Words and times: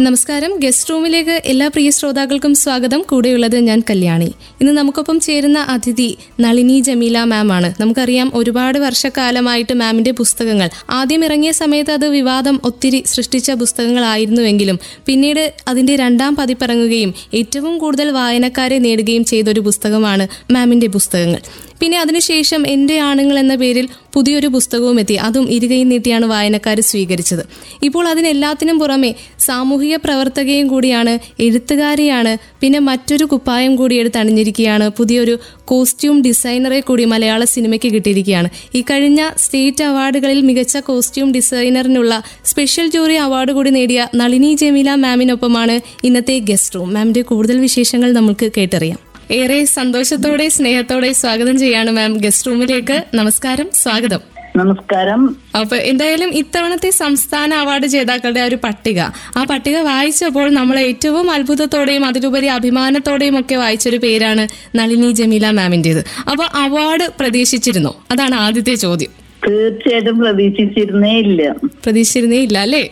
നമസ്കാരം. 0.00 0.58
ഗസ്റ്റ് 0.58 0.90
റൂമിലേക്ക് 0.90 1.42
എല്ലാ 1.44 1.68
പ്രിയ 1.68 1.90
ശ്രോതാക്കൾക്കും 1.90 2.54
സ്വാഗതം. 2.54 3.04
കൂടെയുള്ളത് 3.08 3.58
ഞാൻ 3.58 3.82
കല്യാണി. 3.90 4.34
ഇന്ന് 4.60 4.72
നമുക്കൊപ്പം 4.72 5.20
ചേരുന്ന 5.20 5.58
അതിഥി 5.58 6.18
നളിനി 6.40 6.80
ജമീല 6.80 7.22
മാം 7.22 7.52
ആണ്. 7.52 7.74
നമുക്കറിയാം 7.80 8.30
ഒരുപാട് 8.34 8.78
വർഷക്കാലമായിട്ട് 8.78 9.72
മാമിന്റെ 9.72 10.10
പുസ്തകങ്ങൾ. 10.10 10.70
ആദ്യം 10.90 11.24
ഇറങ്ങിയ 11.24 11.52
സമയത്ത് 11.52 11.90
അത് 11.90 12.08
വിവാദം 12.08 12.60
ഒത്തിരി 12.64 13.02
സൃഷ്ടിച്ച 13.06 13.50
പുസ്തകങ്ങളായിരുന്നുവെങ്കിലും 13.50 14.78
പിന്നീട് 15.06 15.54
അതിന്റെ 15.68 15.96
രണ്ടാം 15.96 16.36
പതിപ്പിറങ്ങുകയും 16.36 17.14
ഏറ്റവും 17.34 17.78
കൂടുതൽ 17.78 18.10
വായനക്കാരെ 18.10 18.78
നേടുകയും 18.78 19.24
ചെയ്തൊരു 19.24 19.60
പുസ്തകമാണ് 19.60 20.52
മാമിന്റെ 20.52 20.86
പുസ്തകങ്ങൾ. 20.86 21.40
പിന്നെ 21.80 22.00
അതിനുശേഷം 22.00 22.66
എന്റെ 22.66 22.98
ആണുങ്ങൾ 22.98 23.38
എന്ന 23.38 23.54
പേരിൽ 23.54 23.88
പുതിയൊരു 24.14 24.46
പുസ്തകവും 24.46 25.00
എത്തി. 25.00 25.14
അതും 25.14 25.50
ഇരുകൈ 25.50 25.82
നീട്ടിയാണ് 25.82 26.26
വായനക്കാർ 26.26 26.80
സ്വീകരിച്ചത്. 26.80 27.46
ഇപ്പോൾ 27.82 28.08
അതിനെല്ലാത്തിനും 28.08 28.78
പുറമെ 28.78 29.14
സാമൂഹിക 29.40 29.96
പ്രവർത്തകയും 29.96 30.68
കൂടിയാണ് 30.68 31.18
എഴുത്തുകാരിയാണ്. 31.40 32.36
പിന്നെ 32.60 32.78
മറ്റൊരു 32.78 33.24
കുപ്പായം 33.24 33.76
കൂടി 33.76 33.96
എടുത്ത് 33.96 34.18
അണിഞ്ഞിരിക്കുകയാണ്. 34.18 34.88
പുതിയൊരു 34.88 35.38
കോസ്റ്റ്യൂം 35.64 36.22
ഡിസൈനറെ 36.22 36.80
കൂടി 36.80 37.04
മലയാള 37.04 37.44
സിനിമയ്ക്ക് 37.44 37.92
കിട്ടിയിരിക്കുകയാണ്. 37.92 38.48
ഈ 38.74 38.80
കഴിഞ്ഞ 38.80 39.30
സ്റ്റേറ്റ് 39.38 39.84
അവാർഡുകളിൽ 39.84 40.40
മികച്ച 40.40 40.76
കോസ്റ്റ്യൂം 40.76 41.32
ഡിസൈനറിനുള്ള 41.32 42.22
സ്പെഷ്യൽ 42.44 42.86
ജൂറി 42.86 43.14
അവാർഡ് 43.14 43.52
കൂടി 43.52 43.70
നേടിയ 43.70 44.06
നളിനി 44.14 44.54
ജമീല 44.54 44.94
മാമിനൊപ്പമാണ് 44.94 45.80
ഇന്നത്തെ 46.06 46.38
ഗസ്റ്റ് 46.38 46.74
റൂം. 46.74 46.94
മാമിന്റെ 46.94 47.22
കൂടുതൽ 47.22 47.58
വിശേഷങ്ങൾ 47.58 48.12
നമുക്ക് 48.12 48.50
കേട്ടറിയാം. 48.56 49.05
ഏറെ 49.30 49.64
സന്തോഷത്തോടെ 49.64 50.48
സ്നേഹത്തോടെ 50.48 51.12
സ്വാഗതം 51.12 51.58
ചെയ്യാണ് 51.58 51.90
മാം 51.90 52.16
ഗസ്റ്റ് 52.16 52.46
റൂമിലേക്ക്. 52.46 53.04
നമസ്കാരം 53.14 53.68
സ്വാഗതം. 53.74 54.20
നമസ്കാരം. 54.56 55.36
അപ്പൊ 55.60 55.76
എന്തായാലും 55.76 56.34
ഇത്തവണത്തെ 56.34 56.90
സംസ്ഥാന 56.90 57.54
അവാർഡ് 57.54 57.86
ജേതാക്കളുടെ 57.86 58.40
ആ 58.40 58.44
ഒരു 58.44 58.56
പട്ടിക. 58.64 59.00
ആ 59.36 59.44
പട്ടിക 59.50 59.76
വായിച്ചപ്പോൾ 59.76 60.50
നമ്മൾ 60.50 60.78
ഏറ്റവും 60.78 61.30
അത്ഭുതത്തോടെയും 61.30 62.04
അതിലുപരി 62.04 62.46
അഭിമാനത്തോടെയും 62.46 63.40
ഒക്കെ 63.40 63.54
വായിച്ചൊരു 63.54 63.96
പേരാണ് 63.96 64.48
നളിനി 64.76 65.12
ജമീല 65.12 65.50
മാമിന്റേത്. 65.50 66.04
അപ്പൊ 66.30 66.44
അവാർഡ് 66.44 67.08
പ്രതീക്ഷിച്ചിരുന്നോ? 67.20 68.04
അതാണ് 68.10 68.34
ആദ്യത്തെ 68.34 68.74
ചോദ്യം. 68.74 69.10
തീർച്ചയായിട്ടും 69.48 70.18
പ്രതീക്ഷിച്ചിരുന്നേ 70.18 71.18
ഇല്ല. 71.18 71.54
പ്രതീക്ഷിച്ചിരുന്നേ 71.84 72.38
ഇല്ല 72.38 72.58
അല്ലേ? 72.58 72.90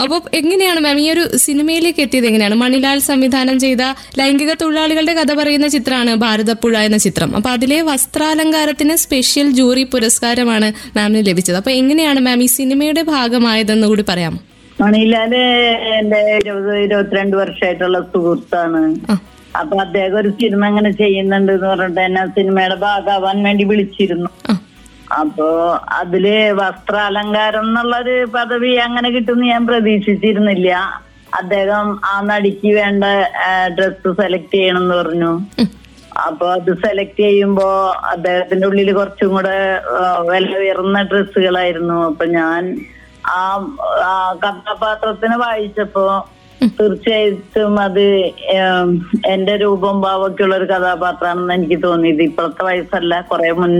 അപ്പൊ 0.00 0.20
എങ്ങനെയാണ് 0.34 0.80
മാം 0.80 0.98
ഈ 1.00 1.10
ഒരു 1.10 1.36
സിനിമയിലേക്ക് 1.36 2.00
എത്തിയത് 2.00 2.26
എങ്ങനെയാണ്? 2.26 2.54
മണിലാൽ 2.54 2.98
സംവിധാനം 2.98 3.60
ചെയ്ത 3.60 3.82
ലൈംഗിക 4.18 4.52
തൊഴിലാളികളുടെ 4.52 5.14
കഥ 5.14 5.32
പറയുന്ന 5.32 5.68
ചിത്രമാണ് 5.68 6.14
ഭാരതപ്പുഴ 6.14 6.76
എന്ന 6.78 6.96
ചിത്രം. 6.96 7.36
അപ്പൊ 7.36 7.50
അതിലെ 7.50 7.82
വസ്ത്രാലങ്കാരത്തിന് 7.82 8.96
സ്പെഷ്യൽ 8.96 9.50
ജൂറി 9.50 9.84
പുരസ്കാരമാണ് 9.84 10.72
മാമിന് 10.96 11.26
ലഭിച്ചത്. 11.26 11.56
അപ്പൊ 11.56 11.70
എങ്ങനെയാണ് 11.70 12.20
മാം 12.20 12.42
ഈ 12.42 12.46
സിനിമയുടെ 12.46 13.02
ഭാഗമായതെന്ന് 13.02 13.86
കൂടി 13.86 14.02
പറയാം 14.08 14.40
മണിലാൽ 14.80 15.34
എന്റെ 15.98 16.20
ഇരുപത് 16.36 16.78
ഇരുപത്തിരണ്ട് 16.78 17.36
വർഷമായിട്ടുള്ള 17.36 18.00
സുഹൃത്താണ്. 18.00 18.80
അപ്പൊ 19.60 19.76
അദ്ദേഹം 19.76 20.16
ഒരു 20.16 20.28
സിനിമ 20.28 20.64
അങ്ങനെ 20.66 20.90
ചെയ്യുന്നുണ്ട് 20.90 21.52
എന്ന് 21.52 21.66
പറഞ്ഞിട്ട് 21.66 22.00
എന്നെ 22.00 22.26
സിനിമയുടെ 22.26 22.74
ഭാഗമാവാൻ 22.74 23.42
വേണ്ടി 23.42 23.64
വിളിച്ചിരുന്നു. 23.64 24.28
അപ്പോ 25.20 25.46
അതിൽ 25.92 26.24
വസ്ത്രാലങ്കാരം 26.52 27.60
എന്നുള്ളൊരു 27.60 28.24
പദവി 28.34 28.74
അങ്ങനെ 28.78 29.10
കിട്ടുമെന്ന് 29.10 29.46
ഞാൻ 29.46 29.66
പ്രതീക്ഷിച്ചിരുന്നില്ല 29.66 30.70
അദ്ദേഹം 31.32 31.86
ആ 32.04 32.20
നടിക്ക് 32.20 32.74
വേണ്ട 32.74 33.04
ഡ്രസ്സ് 33.76 34.10
സെലക്ട് 34.16 34.54
ചെയ്യണം 34.54 34.82
എന്ന് 34.82 34.94
പറഞ്ഞു. 34.94 35.30
അപ്പൊ 36.26 36.46
അത് 36.52 36.70
സെലക്ട് 36.82 37.22
ചെയ്യുമ്പോ 37.22 37.68
അദ്ദേഹത്തിന്റെ 38.10 38.66
ഉള്ളിൽ 38.66 38.92
കുറച്ചും 38.92 39.28
കൂടെ 39.28 39.54
വില 40.28 40.56
ഉയർന്ന 40.58 41.02
ഡ്രസ്സുകളായിരുന്നു 41.02 42.06
അപ്പൊ 42.06 42.24
ഞാൻ 42.32 42.62
ആ 43.28 43.38
കഥാപാത്രത്തിനെ 44.44 45.36
വായിച്ചപ്പോ 45.36 46.04
തീർച്ചയായിട്ടും 46.78 47.80
അത് 47.80 48.04
എന്റെ 49.34 49.54
രൂപം 49.56 49.96
ഭാവമൊക്കെയുള്ള 50.00 50.56
ഒരു 50.56 50.64
കഥാപാത്രമാണെന്ന് 50.64 51.54
എനിക്ക് 51.54 51.78
തോന്നിയത്. 51.82 52.22
ഇപ്പോഴത്തെ 52.22 52.64
വയസ്സല്ല 52.64 53.20
കുറെ 53.30 53.50
മുൻ 53.60 53.72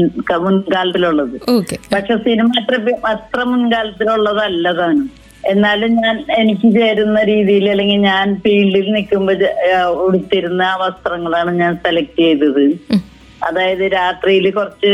മുൻകാലത്തിലുള്ളത്. 0.47 1.37
പക്ഷെ 1.95 2.17
സിനിമ 2.27 2.49
അത്ര 2.61 2.79
അത്ര 3.15 3.43
മുൻകാലത്തിലുള്ളതല്ല 3.53 4.73
താനും. 4.81 5.11
എന്നാലും 5.53 5.93
ഞാൻ 6.03 6.17
എനിക്ക് 6.41 6.69
ചേരുന്ന 6.75 7.23
രീതിയിൽ 7.23 7.65
അല്ലെങ്കിൽ 7.71 8.01
ഞാൻ 8.11 8.27
ഫീൽഡിൽ 8.43 8.89
നിൽക്കുമ്പോൾ 8.97 9.41
ഉടുത്തിരുന്ന 10.05 10.65
വസ്ത്രങ്ങളാണ് 10.83 11.53
ഞാൻ 11.63 11.73
സെലക്ട് 11.87 12.19
ചെയ്തത്. 12.19 12.65
അതായത് 13.49 13.85
രാത്രിയിൽ 13.93 14.47
കുറച്ച് 14.51 14.93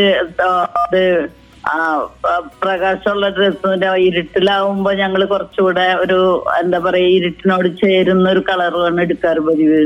പ്രകാശമുള്ള 2.62 3.28
ഡ്രസ്സ് 3.28 3.94
ഇരുട്ടിലാവുമ്പോ 3.96 4.92
ഞങ്ങൾ 4.92 5.24
കുറച്ചുകൂടെ 5.24 5.86
ഒരു 5.94 6.18
എന്താ 6.60 6.78
പറയാ 6.78 7.08
ഇരുട്ടിനോട് 7.18 7.68
ചേരുന്ന 7.82 8.30
ഒരു 8.30 8.42
കളറാണ് 8.48 9.00
എടുക്കാറ് 9.00 9.40
പതിവ്. 9.48 9.80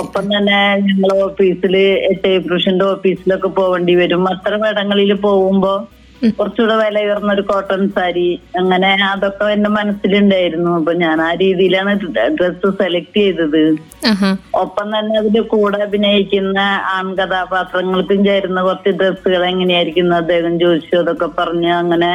ഒപ്പം 0.00 0.24
തന്നെ 0.34 0.60
ഞങ്ങൾ 0.88 1.10
ഓഫീസിൽ 1.22 1.76
ടേപ്രൂഷന്റെ 2.24 2.84
ഓഫീസിലൊക്കെ 2.84 3.48
പോവേണ്ടി 3.60 3.94
വരും. 3.94 4.24
അത്തരം 4.28 4.68
ഇടങ്ങളിൽ 4.68 5.12
പോകുമ്പോ 5.26 5.74
കുറച്ചുകൂടെ 6.38 6.74
വില 6.80 6.98
ഉയർന്ന 7.06 7.30
ഒരു 7.36 7.44
കോട്ടൺ 7.50 7.82
സാരി. 7.96 8.26
അങ്ങനെ 8.60 8.90
അതൊക്കെ 9.10 9.46
എന്റെ 9.54 9.70
മനസ്സിലുണ്ടായിരുന്നു. 9.76 10.72
അപ്പൊ 10.80 10.92
ഞാൻ 11.04 11.20
ആ 11.28 11.30
രീതിയിലാണ് 11.42 11.92
ഡ്രസ്സ് 12.38 12.70
സെലക്ട് 12.80 13.22
ചെയ്തത്. 13.22 13.64
ഒപ്പം 14.62 14.86
തന്നെ 14.94 15.14
അതിന്റെ 15.20 15.42
കൂടെ 15.54 15.80
അഭിനയിക്കുന്ന 15.86 16.58
ആൺകഥാപാത്രങ്ങൾക്കും 16.98 18.20
ചേരുന്ന 18.28 18.62
കുറച്ച് 18.68 18.92
ഡ്രസ്സുകൾ 19.00 19.44
എങ്ങനെയായിരിക്കും 19.52 20.14
അദ്ദേഹം 20.22 20.54
ചോദിച്ചു. 20.64 20.94
അതൊക്കെ 21.02 21.30
പറഞ്ഞ് 21.40 21.72
അങ്ങനെ 21.80 22.12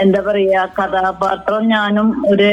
എന്താ 0.00 0.20
പറയാ 0.26 0.60
കഥാപാത്രം 0.76 1.62
ഞാനും 1.72 2.08
ഒരു 2.32 2.50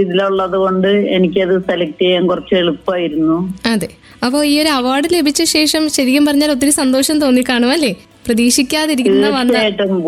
ഇതിലുള്ളത് 0.00 0.56
കൊണ്ട് 0.64 0.88
എനിക്കത് 1.16 1.54
സെലക്ട് 1.68 2.02
ചെയ്യാൻ 2.02 2.24
കുറച്ച് 2.30 2.54
എളുപ്പമായിരുന്നു. 2.62 3.36
അതെ. 3.72 3.88
അപ്പോൾ 4.26 4.42
ഈ 4.50 4.54
ഒരു 4.62 4.70
അവാർഡ് 4.78 5.08
ലഭിച്ച 5.14 5.42
ശേഷം 5.56 5.82
ശരിക്കും 5.96 6.26
പറഞ്ഞാൽ 6.28 6.52
ഒത്തിരി 6.54 6.72
സന്തോഷം 6.82 7.16
തോന്നി 7.22 7.44
കാണും 7.48 7.72
അല്ലേ? 7.76 7.92
പ്രതീക്ഷിക്കാതിരിക്കുന്ന 8.26 9.28
വന്ന 9.28 9.52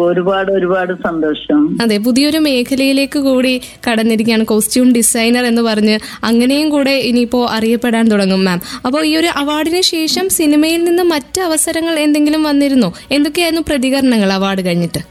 ഒരുപാട് 0.06 0.52
ഒരുപാട് 0.52 0.92
സന്തോഷം. 1.06 1.60
അതെ 1.82 1.96
പുതിയൊരു 1.98 2.38
മേഖലയിലേക്ക് 2.38 3.18
കൂടി 3.18 3.60
കടന്നിരിക്കുകയാണ്. 3.86 4.44
കോസ്റ്റ്യൂം 4.44 4.92
ഡിസൈനർ 4.92 5.46
എന്ന് 5.46 5.62
പറഞ്ഞ് 5.62 5.98
അങ്ങനെയും 6.24 6.68
കൂടെ 6.68 6.90
ഇനിയിപ്പോ 6.90 7.46
അറിയപ്പെടാൻ 7.46 8.08
തുടങ്ങും 8.08 8.44
മാം 8.44 8.60
അപ്പോൾ 8.86 9.06
ഈ 9.06 9.16
ഒരു 9.16 9.30
അവാർഡിന് 9.36 9.80
ശേഷം 9.80 10.28
സിനിമയിൽ 10.28 10.84
നിന്ന് 10.84 11.02
മറ്റ് 11.02 11.40
അവസരങ്ങൾ 11.40 11.98
എന്തെങ്കിലും 11.98 12.42
വന്നിരുന്നോ? 12.42 12.92
എന്തൊക്കെയായിരുന്നു 13.10 13.64
പ്രതികരണങ്ങൾ 13.68 14.32
അവാർഡ് 14.32 14.64
കഴിഞ്ഞിട്ട്? 14.66 15.02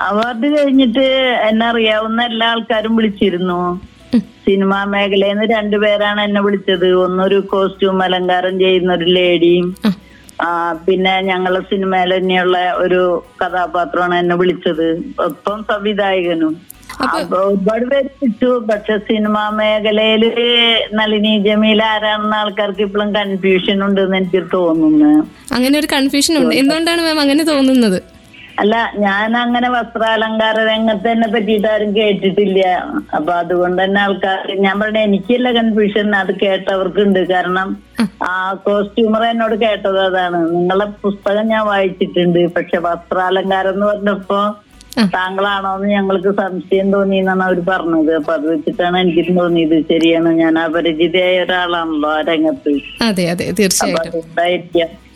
അവാർഡ് 0.00 0.48
കഴിഞ്ഞിട്ട് 0.56 1.06
എന്നെ 1.48 1.66
അറിയാവുന്ന 1.66 2.20
എല്ലാ 2.22 2.46
ആൾക്കാരും 2.46 2.96
വിളിച്ചിരുന്നു. 2.96 3.80
സിനിമാ 4.16 4.84
മേഖലയിൽ 4.84 5.32
നിന്ന് 5.32 5.54
രണ്ടുപേരാണ് 5.56 6.20
എന്നെ 6.20 6.40
വിളിച്ചത്. 6.42 6.86
ഒന്നൊരു 6.92 7.40
കോസ്റ്റ്യൂം 7.40 8.02
അലങ്കാരം 8.02 8.58
ചെയ്യുന്ന 8.58 8.94
ഒരു 8.94 9.04
ലേഡിയും 9.04 9.66
പിന്നെ 10.86 11.14
ഞങ്ങളെ 11.20 11.60
സിനിമയിൽ 11.70 12.10
തന്നെയുള്ള 12.16 12.58
ഒരു 12.84 13.00
കഥാപാത്രമാണ് 13.42 14.14
എന്നെ 14.14 14.36
വിളിച്ചത്. 14.36 14.88
ഒപ്പം 15.28 15.58
സംവിധായകനും. 15.70 16.52
ഒരുപാട് 17.40 17.84
പേര് 17.90 18.08
കിട്ടു 18.20 18.48
പക്ഷെ 18.70 18.94
സിനിമാ 19.10 19.42
മേഖലയിൽ 19.58 20.24
നളിനി 20.98 21.32
ജമീൽ 21.46 21.82
ആരാണെന്ന് 21.82 22.36
ആൾക്കാർക്ക് 22.36 22.82
ഇപ്പോഴും 22.86 23.10
കൺഫ്യൂഷൻ 23.14 23.84
ഉണ്ടെന്ന് 23.86 24.16
എനിക്ക് 24.16 24.42
തോന്നുന്നു. 24.54 25.12
അങ്ങനെ 25.56 25.78
ഒരു 25.78 25.88
കൺഫ്യൂഷൻ 25.96 26.34
ഉണ്ട്. 26.40 26.54
എന്തുകൊണ്ടാണ് 26.62 27.02
മാം 27.06 27.20
അങ്ങനെ 27.20 27.44
തോന്നുന്നത്? 27.52 27.98
അല്ല 28.62 28.74
ഞാൻ 29.04 29.36
അങ്ങനെ 29.42 29.68
വസ്ത്രാലങ്കാര 29.74 30.56
രംഗത്ത് 30.70 31.06
തന്നെ 31.10 31.28
പറ്റിയിട്ട് 31.34 31.68
ആരും 31.72 31.90
കേട്ടിട്ടില്ല. 31.98 32.62
അപ്പൊ 33.16 33.32
അതുകൊണ്ട് 33.42 33.78
തന്നെ 33.82 34.00
ആൾക്കാർ 34.06 34.40
ഞാൻ 34.64 34.74
പറഞ്ഞ 34.80 35.00
എനിക്കില്ല 35.08 35.52
കൺഫ്യൂഷൻ 35.58 36.16
അത് 36.22 36.32
കേട്ടവർക്കുണ്ട്. 36.44 37.20
കാരണം 37.34 37.68
ആ 38.30 38.34
കോസ്റ്റ്യൂമർ 38.66 39.24
എന്നോട് 39.32 39.54
കേട്ടത് 39.66 40.00
അതാണ്. 40.08 40.40
നിങ്ങളെ 40.56 40.86
പുസ്തകം 41.06 41.46
ഞാൻ 41.54 41.64
വായിച്ചിട്ടുണ്ട് 41.72 42.40
പക്ഷെ 42.56 42.80
വസ്ത്രാലങ്കാരം 42.88 43.74
എന്ന് 43.76 43.86
പറഞ്ഞപ്പോ 43.92 44.40
താങ്കളാണോ 45.14 45.70
എന്ന് 45.76 45.88
ഞങ്ങൾക്ക് 45.96 46.30
സംശയം 46.40 46.86
തോന്നി 46.94 47.16
എന്നാണ് 47.22 47.42
അവർ 47.48 47.58
പറഞ്ഞത്. 47.68 48.10
അപ്പൊ 48.20 48.32
അത് 48.38 48.46
വെച്ചിട്ടാണ് 48.52 48.96
എനിക്ക് 49.02 49.22
തോന്നിയത് 49.38 49.76
ശരിയാണ്. 49.90 50.30
ഞാൻ 50.42 50.54
അപരിചിതയായ 50.64 51.44
ഒരാളാണല്ലോ 51.44 52.10
ആ 52.16 52.20
രംഗത്ത്. 52.30 52.72
അതെ 53.08 53.24
അതെ 53.34 53.46
തീർച്ചയായിട്ടും. 53.60 54.24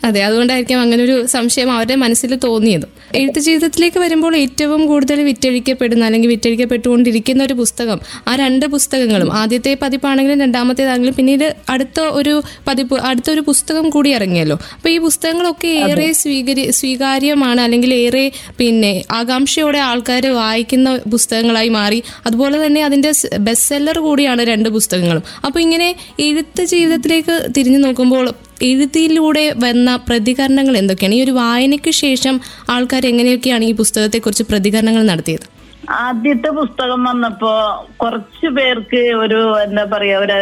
അതെ 0.03 0.23
അതുകൊണ്ടായിരിക്കും 0.23 0.79
അങ്ങനെ 0.79 1.03
ഒരു 1.03 1.25
സംശയം 1.25 1.71
അവരുടെ 1.71 1.95
മനസ്സിൽ 1.95 2.35
തോന്നിയത്. 2.35 2.87
എഴുത്ത് 3.15 3.39
ജീവിതത്തിലേക്ക് 3.39 3.99
വരുമ്പോൾ 3.99 4.35
ഏറ്റവും 4.35 4.87
കൂടുതൽ 4.87 5.21
വിറ്റഴിക്കപ്പെടുന്ന 5.21 6.05
അല്ലെങ്കിൽ 6.05 6.29
വിറ്റഴിക്കപ്പെട്ടുകൊണ്ടിരിക്കുന്ന 6.29 7.43
ഒരു 7.43 7.53
പുസ്തകം 7.53 7.99
ആ 8.27 8.35
രണ്ട് 8.35 8.65
പുസ്തകങ്ങളും 8.65 9.33
ആദ്യത്തെ 9.33 9.77
പതിപ്പാണെങ്കിലും 9.81 10.39
രണ്ടാമത്തേതാണെങ്കിലും 10.39 11.15
പിന്നീട് 11.15 11.55
അടുത്ത 11.69 11.99
ഒരു 11.99 12.43
പതിപ്പ് 12.67 12.99
അടുത്ത 12.99 13.31
ഒരു 13.31 13.41
പുസ്തകം 13.41 13.89
കൂടി 13.89 14.09
ഇറങ്ങിയല്ലോ. 14.09 14.59
അപ്പൊ 14.73 14.89
ഈ 14.89 14.97
പുസ്തകങ്ങളൊക്കെ 14.97 15.67
ഏറെ 15.67 16.11
സ്വീകരി 16.11 16.71
സ്വീകാര്യമാണ് 16.71 17.61
അല്ലെങ്കിൽ 17.61 17.93
ഏറെ 17.93 18.31
പിന്നെ 18.57 19.03
ആകാംക്ഷയോടെ 19.11 19.77
ആൾക്കാർ 19.77 20.27
വായിക്കുന്ന 20.27 20.99
പുസ്തകങ്ങളായി 21.11 21.69
മാറി. 21.69 22.03
അതുപോലെ 22.25 22.65
തന്നെ 22.65 22.83
അതിന്റെ 22.83 23.13
ബെസ്റ്റ് 23.37 23.69
സെല്ലർ 23.69 23.99
കൂടിയാണ് 23.99 24.41
രണ്ട് 24.41 24.69
പുസ്തകങ്ങളും. 24.69 25.23
അപ്പൊ 25.45 25.59
ഇങ്ങനെ 25.59 25.95
എഴുത്ത് 26.19 26.65
ജീവിതത്തിലേക്ക് 26.65 27.47
തിരിഞ്ഞു 27.57 27.77
നോക്കുമ്പോൾ 27.77 28.33
എഴുത്തിലൂടെ 28.61 29.53
വന്ന 29.57 29.95
പ്രതികരണങ്ങൾ 29.95 30.77
എന്തൊക്കെയാണ്? 30.77 31.15
ഈ 31.15 31.23
ഒരു 31.23 31.31
വായനയ്ക്ക് 31.31 31.91
ശേഷം 31.91 32.41
ആൾക്കാർ 32.69 33.05
എങ്ങനെയൊക്കെയാണ് 33.05 33.63
ഈ 33.63 33.71
പുസ്തകത്തെക്കുറിച്ച് 33.71 34.43
പ്രതികരണങ്ങൾ 34.43 35.03
നടത്തിയത്? 35.03 35.45
ആദ്യത്തെ 35.89 36.49
പുസ്തകം 36.49 37.03
വന്നപ്പോ 37.03 37.83
കുറച്ചു 37.97 38.47
പേർക്ക് 38.47 38.97
ഒരു 38.97 39.59
എന്താ 39.63 39.83
പറയാ 39.83 40.19
ഒരു 40.19 40.33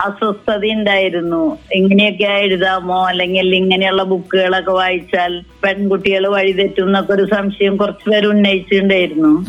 അസ്വസ്ഥത 0.00 0.64
ഉണ്ടായിരുന്നു. 0.64 1.58
ഇങ്ങനെയൊക്കെ 1.72 2.24
എഴുതാമോ? 2.24 3.06
അല്ലെങ്കിൽ 3.06 3.54
ഇങ്ങനെയുള്ള 3.54 4.02
ബുക്കുകളൊക്കെ 4.02 4.70
വായിച്ചാൽ 4.70 5.42
പെൺകുട്ടികൾ 5.64 6.26
വഴിതെറ്റും 6.26 6.86
എന്നൊക്കെ 6.86 7.12
ഒരു 7.12 7.24
സംശയം 7.24 7.76
കുറച്ചുപേർ 7.76 8.26
ഉന്നയിച്ചിട്ടുണ്ടായിരുന്നു. 8.26 9.44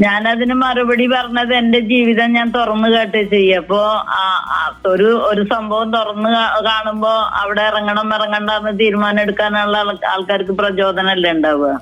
ഞാനതിന് 0.00 0.54
മറുപടി 0.54 1.06
പറഞ്ഞത് 1.06 1.54
എന്റെ 1.54 1.80
ജീവിതം 1.80 2.32
ഞാൻ 2.32 2.50
തുറന്നു 2.50 2.88
കേട്ട് 2.88 3.30
ചെയ്യ. 3.30 3.56
അപ്പോ 3.56 3.78
ആ- 4.08 4.44
ആ 4.48 4.76
ഒരു 4.86 5.04
ഒരു 5.04 5.42
സംഭവം 5.42 5.92
തുറന്നു 5.92 6.28
കാണുമ്പോ 6.64 7.08
അവിടെ 7.32 7.62
ഇറങ്ങണം 7.62 8.14
ഇറങ്ങണ്ടെന്ന് 8.14 8.78
തീരുമാനം 8.78 9.20
എടുക്കാനുള്ള 9.20 9.78
ആൾക്കാർക്ക് 10.08 10.50
പ്രചോദനമല്ലേ 10.50 11.30
ഉണ്ടാവുക? 11.30 11.80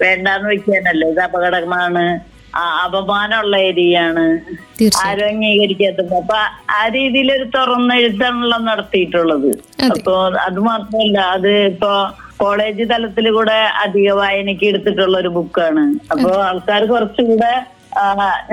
വേണ്ടാന്ന് 0.00 0.48
വെക്കാനല്ലേ? 0.48 1.08
ഇത് 1.08 1.20
അപകടമാണ്. 1.20 2.36
അപമാനമുള്ള 2.84 3.56
ഏരിയയാണ്. 3.56 4.38
ആരും 5.04 5.26
അംഗീകരിക്കാത്തത്. 5.26 6.14
അപ്പൊ 6.14 6.34
ആ 6.72 6.88
രീതിയിൽ 6.88 7.32
ഒരു 7.32 7.44
തുറന്നെഴുത്താണല്ലോ 7.44 8.58
നടത്തിയിട്ടുള്ളത്. 8.58 9.48
അപ്പോ 9.84 10.30
അത് 10.30 10.58
മാത്രമല്ല 10.60 11.18
അത് 11.18 11.50
ഇപ്പൊ 11.50 12.08
കോളേജ് 12.36 12.84
തലത്തിൽ 12.90 13.26
കൂടെ 13.30 13.58
അധിക 13.84 14.08
വായനയ്ക്ക് 14.12 14.66
എടുത്തിട്ടുള്ള 14.66 15.16
ഒരു 15.18 15.28
ബുക്കാണ് 15.28 15.84
അപ്പോൾ 16.10 16.34
ആൾക്കാർ 16.42 16.82
കുറച്ചുകൂടെ 16.84 17.52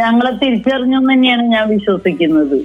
ഞങ്ങളെ 0.01 0.31
തിരിച്ചറിഞ്ഞു 0.43 0.99
തന്നെയാണ് 1.11 1.43
ഞാൻ 1.55 1.65
വിശ്വസിക്കുന്നത്. 1.69 2.57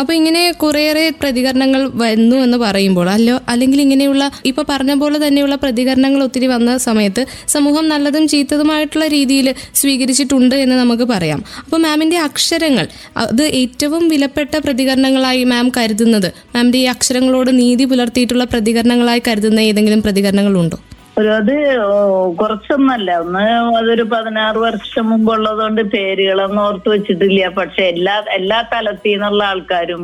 അപ്പൊ 0.00 0.12
ഇങ്ങനെ 0.14 0.40
കുറേയേറെ 0.62 1.04
പ്രതികരണങ്ങൾ 1.20 1.82
വന്നു 2.02 2.36
എന്ന് 2.36 2.58
പറയുമ്പോൾ 2.64 3.08
അല്ലോ 3.10 3.36
അല്ലെങ്കിൽ 3.48 3.80
ഇങ്ങനെയുള്ള 3.80 4.24
ഇപ്പൊ 4.44 4.62
പറഞ്ഞ 4.70 4.94
പോലെ 5.02 5.18
തന്നെയുള്ള 5.26 5.56
പ്രതികരണങ്ങൾ 5.62 6.22
ഒത്തിരി 6.22 6.46
വന്ന 6.46 6.76
സമയത്ത് 6.76 7.22
സമൂഹം 7.54 7.88
നല്ലതും 7.88 8.28
ചീത്തതുമായിട്ടുള്ള 8.28 9.06
രീതിയിൽ 9.06 9.48
സ്വീകരിച്ചിട്ടുണ്ട് 9.74 10.54
എന്ന് 10.54 10.76
നമുക്ക് 10.76 11.02
പറയാം. 11.02 11.40
അപ്പോൾ 11.64 11.80
മാമിന്റെ 11.86 12.18
അക്ഷരങ്ങൾ 12.18 12.88
അത് 13.16 13.44
ഏറ്റവും 13.62 14.08
വിലപ്പെട്ട 14.08 14.54
പ്രതികരണങ്ങളായി 14.66 15.44
മാം 15.44 15.68
കരുതുന്നത് 15.78 16.28
മാമിന്റെ 16.56 16.78
ഈ 16.78 16.86
അക്ഷരങ്ങളോട് 16.94 17.58
നീതി 17.62 17.84
പുലർത്തിയിട്ടുള്ള 17.84 18.44
പ്രതികരണങ്ങളായി 18.44 19.22
കരുതുന്ന 19.28 19.60
ഏതെങ്കിലും 19.60 20.02
പ്രതികരണങ്ങളുണ്ടോ? 20.02 20.78
ഒരു 21.16 21.28
അത് 21.36 21.52
കുറച്ചൊന്നല്ല. 22.40 23.10
ഒന്ന് 23.22 23.44
അതൊരു 23.78 24.04
പതിനാറ് 24.12 24.58
വർഷം 24.64 25.04
മുമ്പുള്ളതുകൊണ്ട് 25.10 25.82
പേരുകളൊന്നും 25.94 26.62
ഓർത്ത് 26.64 26.88
വെച്ചിട്ടില്ല. 26.94 27.48
പക്ഷെ 27.58 27.82
എല്ലാ 27.92 28.16
എല്ലാ 28.38 28.58
തലത്തിൽ 28.72 29.12
നിന്നുള്ള 29.14 29.42
ആൾക്കാരും 29.52 30.02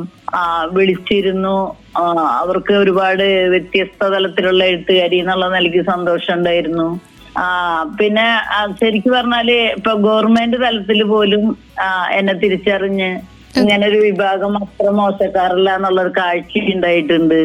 വിളിച്ചിരുന്നു. 0.76 1.56
അവർക്ക് 2.42 2.74
ഒരുപാട് 2.82 3.24
വ്യത്യസ്ത 3.54 4.10
തലത്തിലുള്ള 4.14 4.62
എഴുത്തുകാരി 4.72 5.16
എന്നുള്ള 5.22 5.48
നിലയ്ക്ക് 5.56 5.82
സന്തോഷം 5.92 6.34
ഉണ്ടായിരുന്നു. 6.38 6.88
ആ 7.42 7.44
പിന്നെ 7.98 8.26
ശരിക്കും 8.80 9.12
പറഞ്ഞാൽ 9.16 9.50
ഇപ്പൊ 9.76 9.92
ഗവൺമെന്റ് 10.06 10.58
തലത്തിൽ 10.64 11.00
പോലും 11.12 11.44
എന്നെ 12.18 12.34
തിരിച്ചറിഞ്ഞ് 12.42 13.10
ഇങ്ങനെ 13.60 13.84
ഒരു 13.88 13.98
വിഭാഗം 14.04 14.52
അത്ര 14.58 14.90
മോശക്കാരല്ല 14.98 15.70
എന്നുള്ള 15.76 15.98
ഒരു 16.02 16.12
കാഴ്ച 16.18 16.52
ഉണ്ടായിട്ടുണ്ട്. 16.74 17.38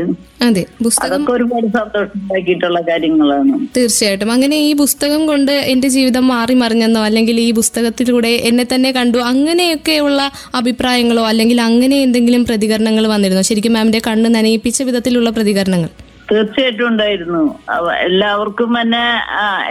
അതെ 0.47 0.63
പുസ്തകം 0.83 1.25
ഒരുപാട് 1.35 1.67
സന്തോഷം 1.77 2.17
ഉണ്ടാക്കിയിട്ടുള്ള 2.21 2.79
കാര്യങ്ങളാണ്. 2.89 3.53
തീർച്ചയായിട്ടും. 3.77 4.31
അങ്ങനെ 4.31 4.57
ഈ 4.67 4.71
പുസ്തകം 4.83 5.21
കൊണ്ട് 5.27 5.51
എന്റെ 5.73 5.87
ജീവിതം 5.87 6.27
മാറി 6.27 6.53
മറിഞ്ഞെന്നോ 6.53 7.01
അല്ലെങ്കിൽ 7.01 7.39
ഈ 7.39 7.51
പുസ്തകത്തിലൂടെ 7.51 8.33
എന്നെ 8.49 8.65
തന്നെ 8.73 8.91
കണ്ടു 8.91 9.17
അങ്ങനെയൊക്കെയുള്ള 9.31 10.21
അഭിപ്രായങ്ങളോ 10.61 11.25
അല്ലെങ്കിൽ 11.31 11.61
അങ്ങനെ 11.61 11.97
എന്തെങ്കിലും 12.07 12.45
പ്രതികരണങ്ങൾ 12.45 13.07
വന്നിരുന്നു? 13.07 13.41
ശരിക്കും 13.41 13.73
മാമിന്റെ 13.73 14.01
കണ്ണ് 14.09 14.29
നനയിപ്പിച്ച 14.35 14.81
വിധത്തിലുള്ള 14.83 15.29
പ്രതികരണങ്ങൾ. 15.29 15.91
തീർച്ചയായിട്ടും 16.31 16.87
ഉണ്ടായിരുന്നു. 16.87 17.43
എല്ലാവർക്കും 18.07 18.71
തന്നെ 18.79 19.03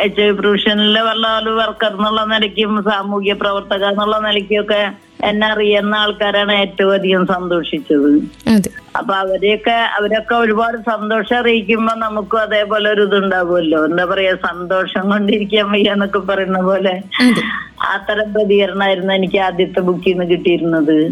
എച്ച് 0.04 0.20
ഐ 0.20 0.30
പ്രൊഫഷനിലെ 0.38 1.02
വല്ല 1.08 1.26
വർക്കർ 1.58 1.92
എന്നുള്ള 1.96 2.20
നിലയ്ക്കും 2.34 2.72
സാമൂഹ്യ 2.90 3.34
പ്രവർത്തക 3.42 3.84
എന്നുള്ള 3.84 4.18
നിലയ്ക്കും 4.28 4.60
ഒക്കെ 4.60 4.80
എന്നെ 5.24 5.46
അറിയുന്ന 5.46 5.94
ആൾക്കാരാണ് 5.94 6.52
ഏറ്റവും 6.52 6.94
അധികം 6.94 7.26
സന്തോഷിച്ചത്. 7.26 8.20
അപ്പൊ 8.96 9.14
അവരെയൊക്കെ 9.14 9.70
അവരൊക്കെ 9.70 10.34
ഒരുപാട് 10.34 10.76
സന്തോഷം 10.76 11.38
അറിയിക്കുമ്പോ 11.38 11.94
നമുക്കും 11.94 12.40
അതേപോലെ 12.40 12.90
ഒരു 12.90 13.02
ഇതുണ്ടാവുമല്ലോ. 13.02 13.84
എന്താ 13.84 14.04
പറയാ 14.04 14.34
സന്തോഷം 14.34 15.10
കൊണ്ടിരിക്കാൻ 15.10 15.70
വയ്യ 15.70 15.92
എന്നൊക്കെ 15.92 16.18
പറയുന്ന 16.18 16.62
പോലെ. 16.62 17.02
അതെ. 17.20 17.42
അത്തരം 17.94 18.32
പ്രതികരണമായിരുന്നു 18.32 19.14
എനിക്ക് 19.14 19.38
ആദ്യത്തെ 19.38 19.80
ബുക്കിൽ 19.80 20.12
നിന്ന് 20.12 20.24
കിട്ടിയിരുന്നത്. 20.24 21.08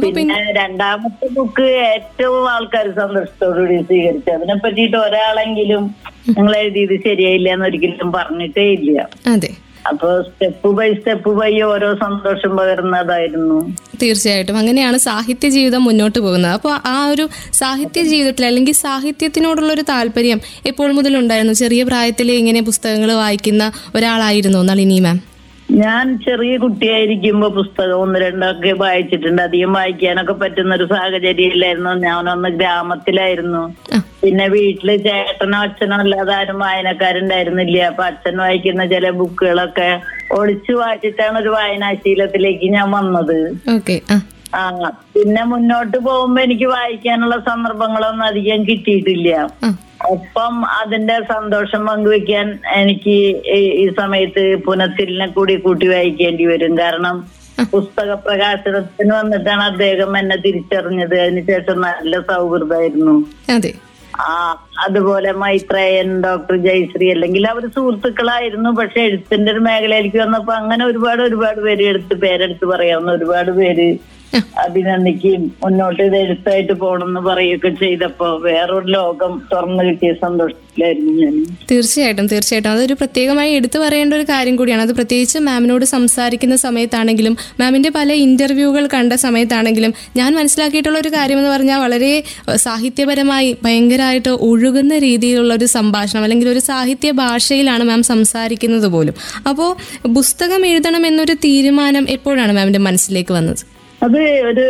പിന്നെ 0.00 0.52
രണ്ടാമത്തെ 0.52 1.28
ബുക്ക് 1.32 1.62
ഏറ്റവും 1.62 2.50
ആൾക്കാർ 2.50 2.94
സന്തോഷത്തോടുകൂടി 2.94 3.82
സ്വീകരിച്ചു. 3.82 4.30
അതിനെ 4.30 4.54
പറ്റിയിട്ട് 4.54 4.96
ഒരാളെങ്കിലും 4.96 5.94
നിങ്ങൾ 6.28 6.56
എഴുതിയത് 6.56 7.02
ശരിയായില്ല 7.04 7.52
എന്ന് 7.52 7.66
ഒരിക്കലും 7.66 8.12
പറഞ്ഞിട്ടേ 8.12 8.70
ഇല്ല. 8.70 9.08
അപ്പൊ 9.86 10.22
സ്റ്റെപ്പ് 10.22 10.68
ബൈ 10.76 10.94
സ്റ്റെപ്പ് 10.94 11.30
ബൈ 11.30 11.60
ഓരോ 11.60 11.94
സന്തോഷം 11.94 12.56
പകരുന്നതായിരുന്നു. 12.56 13.58
തീർച്ചയായിട്ടും. 14.02 14.58
അങ്ങനെയാണ് 14.58 14.98
സാഹിത്യ 14.98 15.48
ജീവിതം 15.48 15.84
മുന്നോട്ട് 15.84 16.18
പോകുന്നത്. 16.18 16.52
അപ്പോൾ 16.52 16.74
ആ 16.84 17.06
ഒരു 17.06 17.28
സാഹിത്യ 17.52 18.02
ജീവിതത്തിൽ 18.02 18.46
അല്ലെങ്കിൽ 18.46 18.72
സാഹിത്യത്തിനോടുള്ള 18.72 19.72
ഒരു 19.72 19.82
താല്പര്യം 19.82 20.40
എപ്പോൾ 20.66 20.92
മുതൽ 20.92 21.16
ഉണ്ടായിരുന്നു? 21.16 21.52
ചെറിയ 21.52 21.82
പ്രായത്തിൽ 21.82 22.32
ഇങ്ങനെ 22.32 22.60
പുസ്തകങ്ങൾ 22.60 23.12
വായിക്കുന്ന 23.12 23.72
ഒരാളായിരുന്നു 23.94 24.62
നളിനി 24.62 25.00
മാം? 25.00 25.35
ഞാൻ 25.70 26.18
ചെറിയ 26.24 26.56
കുട്ടിയായിരിക്കുമ്പോ 26.56 27.48
പുസ്തകം 27.48 28.00
ഒന്ന് 28.00 28.20
രണ്ടൊക്കെ 28.20 28.72
വായിച്ചിട്ടുണ്ട്. 28.72 29.42
അധികം 29.42 29.72
വായിക്കാനൊക്കെ 29.72 30.32
പറ്റുന്ന 30.32 30.74
ഒരു 30.74 30.84
സാഹചര്യം 30.84 31.52
ഇല്ലായിരുന്നു 31.52 31.90
ഞാനൊന്ന് 31.90 32.48
ഗ്രാമത്തിലായിരുന്നു. 32.48 33.74
പിന്നെ 34.22 34.48
വീട്ടിൽ 34.48 34.96
ചേട്ടനോ 34.96 35.58
അച്ഛനോ 35.58 35.96
അല്ലാതെ 35.96 36.34
ആരും 36.34 36.58
വായനക്കാരുണ്ടായിരുന്നില്ല. 36.58 37.78
അപ്പൊ 37.78 38.04
അച്ഛൻ 38.04 38.36
വായിക്കുന്ന 38.36 38.86
ചില 38.86 39.10
ബുക്കുകളൊക്കെ 39.10 40.00
ഒളിച്ചു 40.32 40.72
വായിച്ചിട്ടാണ് 40.72 41.38
ഒരു 41.38 41.48
വായനാശീലത്തിലേക്ക് 41.48 42.72
ഞാൻ 42.72 42.90
വന്നത്. 42.90 43.38
ആ. 44.54 44.70
പിന്നെ 45.14 45.44
മുന്നോട്ട് 45.44 45.96
പോകുമ്പോ 45.98 46.42
എനിക്ക് 46.42 46.64
വായിക്കാനുള്ള 46.64 47.38
സന്ദർഭങ്ങളൊന്നും 47.38 48.24
അധികം 48.24 48.64
കിട്ടിയിട്ടില്ല. 48.64 49.30
ഒപ്പം 50.04 50.66
അതിന്റെ 50.66 51.20
സന്തോഷം 51.20 51.86
പങ്കുവെക്കാൻ 51.86 52.58
എനിക്ക് 52.74 53.16
ഈ- 53.52 53.94
സമയത്ത് 53.98 54.56
പുനത്തിലിനെ 54.56 55.26
കൂടി 55.26 55.54
കൂട്ടി 55.54 55.88
വായിക്കേണ്ടി 55.88 56.46
വരും. 56.46 56.78
കാരണം 56.78 57.16
പുസ്തക 57.72 58.12
പ്രകാശനത്തിന് 58.14 59.12
വന്നിട്ടാണ് 59.14 59.62
അദ്ദേഹം 59.62 60.18
എന്നെ 60.18 60.36
തിരിച്ചറിഞ്ഞത്. 60.36 61.20
അതിനുശേഷം 61.20 61.80
നല്ല 61.80 62.20
സൗഹൃദമായിരുന്നു. 62.20 63.14
ആ 64.20 64.56
അതുപോലെ 64.78 65.32
മൈത്രേയൻ 65.32 66.22
ഡോക്ടർ 66.22 66.56
ജയശ്രീ 66.56 67.10
അല്ലെങ്കിൽ 67.10 67.48
അവർ 67.48 67.66
സുഹൃത്തുക്കളായിരുന്നു. 67.66 68.70
പക്ഷെ 68.70 69.00
എഴുത്തിന്റെ 69.00 69.52
ഒരു 69.52 69.58
മേഖലയിലേക്ക് 69.58 70.18
വന്നപ്പോ 70.18 70.52
അങ്ങനെ 70.54 70.86
ഒരുപാട് 70.86 71.22
ഒരുപാട് 71.22 71.60
പേര് 71.60 71.84
എടുത്ത് 71.88 72.14
പേരെടുത്ത് 72.14 72.64
പറയാവുന്ന 72.64 73.10
ഒരുപാട് 73.10 73.50
പേര് 73.50 73.96
അഭിനന്ദിക്കുകയും 74.34 75.42
മുന്നോട്ട് 75.64 76.02
ഇത് 76.02 76.16
എഴുത്തായിട്ട് 76.16 76.72
പോണെന്ന് 76.72 77.20
പറയുകയൊക്കെ 77.20 77.68
ചെയ്തപ്പോ 77.68 78.26
വേറൊരു 78.36 78.86
ലോകം 78.86 79.42
തുറന്നു 79.52 79.82
കിട്ടിയ 79.82 80.12
സന്തോഷത്തിലായിരുന്നു 80.12 81.12
ഞാൻ 81.12 81.34
തീർച്ചയായിട്ടും 81.70 82.26
തീർച്ചയായിട്ടും. 82.26 82.70
അതൊരു 82.70 82.94
പ്രത്യേകമായി 82.94 83.52
എടുത്തു 83.52 83.78
പറയേണ്ട 83.78 84.14
ഒരു 84.14 84.22
കാര്യം 84.22 84.56
കൂടിയാണ്. 84.56 84.82
അത് 84.82 84.92
പ്രത്യേകിച്ച് 84.92 85.38
മാമിനോട് 85.38 85.84
സംസാരിക്കുന്ന 85.84 86.56
സമയത്താണെങ്കിലും 86.56 87.36
മാമിന്റെ 87.60 87.90
പല 87.90 88.12
ഇന്റർവ്യൂകൾ 88.12 88.86
കണ്ട 88.94 89.12
സമയത്താണെങ്കിലും 89.12 89.94
ഞാൻ 90.16 90.34
മനസ്സിലാക്കിയിട്ടുള്ള 90.34 90.98
ഒരു 90.98 91.08
കാര്യം 91.08 91.38
എന്ന് 91.38 91.50
പറഞ്ഞാൽ 91.50 91.80
വളരെ 91.80 92.22
സാഹിത്യപരമായി 92.56 93.56
ഭയങ്കരമായിട്ട് 93.64 94.28
ഒഴുകുന്ന 94.28 94.98
രീതിയിലുള്ള 94.98 95.54
ഒരു 95.54 95.64
സംഭാഷണം 95.64 96.22
അല്ലെങ്കിൽ 96.22 96.48
ഒരു 96.48 96.58
സാഹിത്യ 96.58 97.10
ഭാഷയിലാണ് 97.10 97.84
മാം 97.84 98.02
സംസാരിക്കുന്നത് 98.02 98.86
പോലും. 98.86 99.14
അപ്പോൾ 99.48 99.70
പുസ്തകം 100.08 100.66
എഴുതണം 100.66 101.06
എന്നൊരു 101.06 101.32
തീരുമാനം 101.32 102.06
എപ്പോഴാണ് 102.08 102.52
മാമിന്റെ 102.52 102.78
മനസ്സിലേക്ക് 102.78 103.34
വന്നത്? 103.34 103.75
അത് 104.06 104.18
ഒരു 104.48 104.64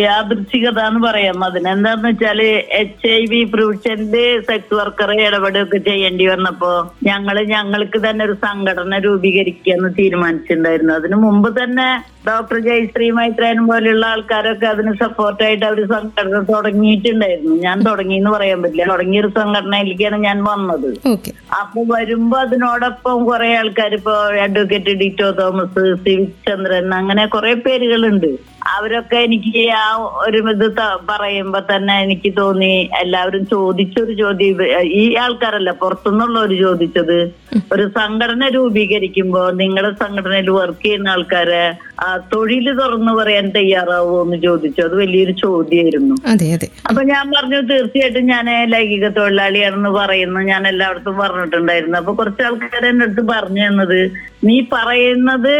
യാദൃച്ഛികത 0.00 0.80
എന്ന് 0.88 1.00
പറയാം. 1.06 1.38
അതിന് 1.44 1.68
എന്താന്ന് 1.74 2.08
വെച്ചാൽ 2.08 2.40
എച്ച് 2.80 3.08
ഐ 3.20 3.22
വി 3.32 3.40
പ്രിവിഷന്റെ 3.52 4.24
സെക്സ് 4.48 4.76
വർക്കറെ 4.78 5.16
ഇടപെടുകയൊക്കെ 5.28 5.78
ചെയ്യേണ്ടി 5.88 6.26
വന്നപ്പോ 6.32 6.70
ഞങ്ങൾ 7.08 7.38
ഞങ്ങൾക്ക് 7.54 8.00
തന്നെ 8.06 8.22
ഒരു 8.28 8.36
സംഘടന 8.46 8.98
രൂപീകരിക്കാന്ന് 9.06 9.90
തീരുമാനിച്ചിട്ടുണ്ടായിരുന്നു. 10.00 10.94
അതിനു 11.00 11.18
മുമ്പ് 11.26 11.50
തന്നെ 11.62 11.88
ഡോക്ടർ 12.28 12.58
ജയശ്രീ 12.66 13.08
മൈത്രേനും 13.18 13.66
പോലെയുള്ള 13.70 14.04
ആൾക്കാരൊക്കെ 14.14 14.66
അതിന് 14.72 14.92
സപ്പോർട്ടായിട്ട് 15.02 15.64
അവർ 15.68 15.80
സംഘടന 15.94 16.40
തുടങ്ങിയിട്ടുണ്ടായിരുന്നു. 16.52 17.54
ഞാൻ 17.66 17.78
തുടങ്ങി 17.88 18.16
എന്ന് 18.20 18.32
പറയാൻ 18.36 18.58
പറ്റില്ല. 18.62 18.86
തുടങ്ങിയ 18.92 19.22
ഒരു 19.24 19.30
സംഘടനയിലേക്കാണ് 19.38 20.18
ഞാൻ 20.28 20.38
വന്നത്. 20.50 20.90
അപ്പൊ 21.60 21.80
വരുമ്പോ 21.94 22.38
അതിനോടൊപ്പം 22.46 23.24
കുറെ 23.30 23.48
ആൾക്കാർ 23.60 23.94
ഇപ്പൊ 24.00 24.14
advocate 24.46 24.94
ditto 25.02 25.30
Thomas 25.40 25.84
C 26.04 26.14
Chandran 26.48 26.94
അങ്ങനെ 27.00 27.24
കുറെ 27.36 27.54
പേരുകളുണ്ട്. 27.66 28.30
അവരൊക്കെ 28.76 29.18
എനിക്ക് 29.26 29.60
ആ 29.82 29.84
ഒരു 30.24 30.38
ഇത് 30.52 30.66
പറയുമ്പോ 31.10 31.60
തന്നെ 31.70 31.94
എനിക്ക് 32.04 32.30
തോന്നി 32.38 32.72
എല്ലാവരും 33.00 33.42
ചോദിച്ചൊരു 33.52 34.14
ചോദ്യം 34.20 34.58
ഈ 35.00 35.04
ആൾക്കാരല്ല 35.24 35.70
പുറത്തുനിന്നുള്ളവർ 35.82 36.52
ചോദിച്ചത് 36.64 37.18
ഒരു 37.72 37.88
സംഘടന 37.88 38.48
രൂപീകരിക്കുമ്പോ 38.48 39.50
നിങ്ങളുടെ 39.52 39.90
സംഘടനയിൽ 40.02 40.50
വർക്ക് 40.50 40.82
ചെയ്യുന്ന 40.82 41.08
ആൾക്കാര് 41.08 41.62
ആ 42.00 42.08
തൊഴിൽ 42.32 42.66
തുറന്നു 42.80 43.12
പറയാൻ 43.12 43.46
തയ്യാറാവോ 43.50 44.22
എന്ന് 44.22 44.42
ചോദിച്ചു. 44.42 44.82
അത് 44.82 44.94
വലിയൊരു 44.94 45.32
ചോദ്യമായിരുന്നു. 45.42 46.14
അതെ 46.26 46.52
അതെ. 46.52 46.68
അപ്പൊ 46.88 47.02
ഞാൻ 47.02 47.24
പറഞ്ഞു 47.36 47.60
തീർച്ചയായിട്ടും 47.70 48.26
ഞാൻ 48.26 48.46
ലൈംഗിക 48.70 49.08
തൊഴിലാളിയാണെന്ന് 49.08 49.90
പറയുന്നു. 49.90 50.40
ഞാൻ 50.42 50.68
എല്ലായിടത്തും 50.68 51.16
പറഞ്ഞിട്ടുണ്ടായിരുന്നു. 51.16 51.98
അപ്പൊ 51.98 52.14
കുറച്ച് 52.14 52.42
ആൾക്കാർ 52.42 52.86
എന്റെ 52.86 53.04
അടുത്ത് 53.04 53.24
പറഞ്ഞു 53.32 53.66
തന്നത് 53.68 54.00
നീ 54.44 54.60
പറയുന്നത് 54.72 55.54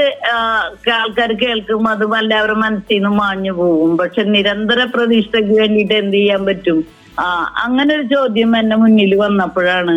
ആൾക്കാർ 0.99 1.33
കേൾക്കും 1.43 1.89
അത് 1.89 2.05
എല്ലാവരും 2.19 2.61
മനസ്സിൽ 2.61 2.95
നിന്ന് 2.95 3.11
മാഞ്ഞു 3.19 3.53
പോകും 3.53 3.97
പക്ഷെ 3.97 4.23
നിരന്തര 4.35 4.85
പ്രതീക്ഷയ്ക്ക് 4.95 5.53
വേണ്ടിയിട്ട് 5.61 5.95
എന്ത് 5.95 6.17
ചെയ്യാൻ 6.17 6.47
പറ്റും? 6.47 6.79
ആ 7.21 7.25
അങ്ങനെ 7.65 7.95
ഒരു 7.95 8.03
ചോദ്യം 8.15 8.57
എന്റെ 8.57 8.77
മുന്നിൽ 8.77 9.15
വന്നപ്പോഴാണ് 9.17 9.95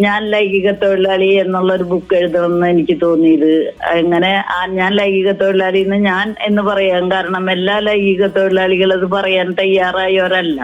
ഞാൻ 0.00 0.20
ലൈംഗിക 0.30 0.70
തൊഴിലാളി 0.82 1.28
എന്നുള്ള 1.42 1.70
ഒരു 1.74 1.84
ബുക്ക് 1.92 2.14
എഴുതണമെന്ന് 2.14 2.66
എനിക്ക് 2.74 2.96
തോന്നിയത്. 3.02 3.52
അങ്ങനെ 3.94 4.32
ആ 4.56 4.58
ഞാൻ 4.78 4.90
ലൈംഗിക 4.94 5.32
തൊഴിലാളി 5.32 5.78
എന്ന് 5.78 5.96
ഞാൻ 6.10 6.26
എന്ന് 6.46 6.62
പറയാൻ 6.62 7.10
കാരണം 7.12 7.50
എല്ലാ 7.50 7.76
ലൈംഗിക 7.88 8.26
തൊഴിലാളികളും 8.36 8.94
അത് 8.98 9.06
പറയാൻ 9.16 9.48
തയ്യാറായവരല്ല. 9.52 10.58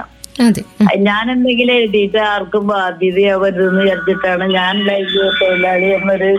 ഞാൻ 1.08 1.24
എന്തെങ്കിലും 1.32 1.74
എഴുതിയിട്ട് 1.74 2.18
ആർക്കും 2.32 2.66
ബാധ്യതയാവരുതെന്ന് 2.66 3.82
വിചാരിച്ചിട്ടാണ് 3.82 4.46
ഞാൻ 4.54 4.74
ലൈംഗിക 4.88 5.28
തൊഴിലാളി 5.40 5.88
എന്നൊരു 5.98 6.30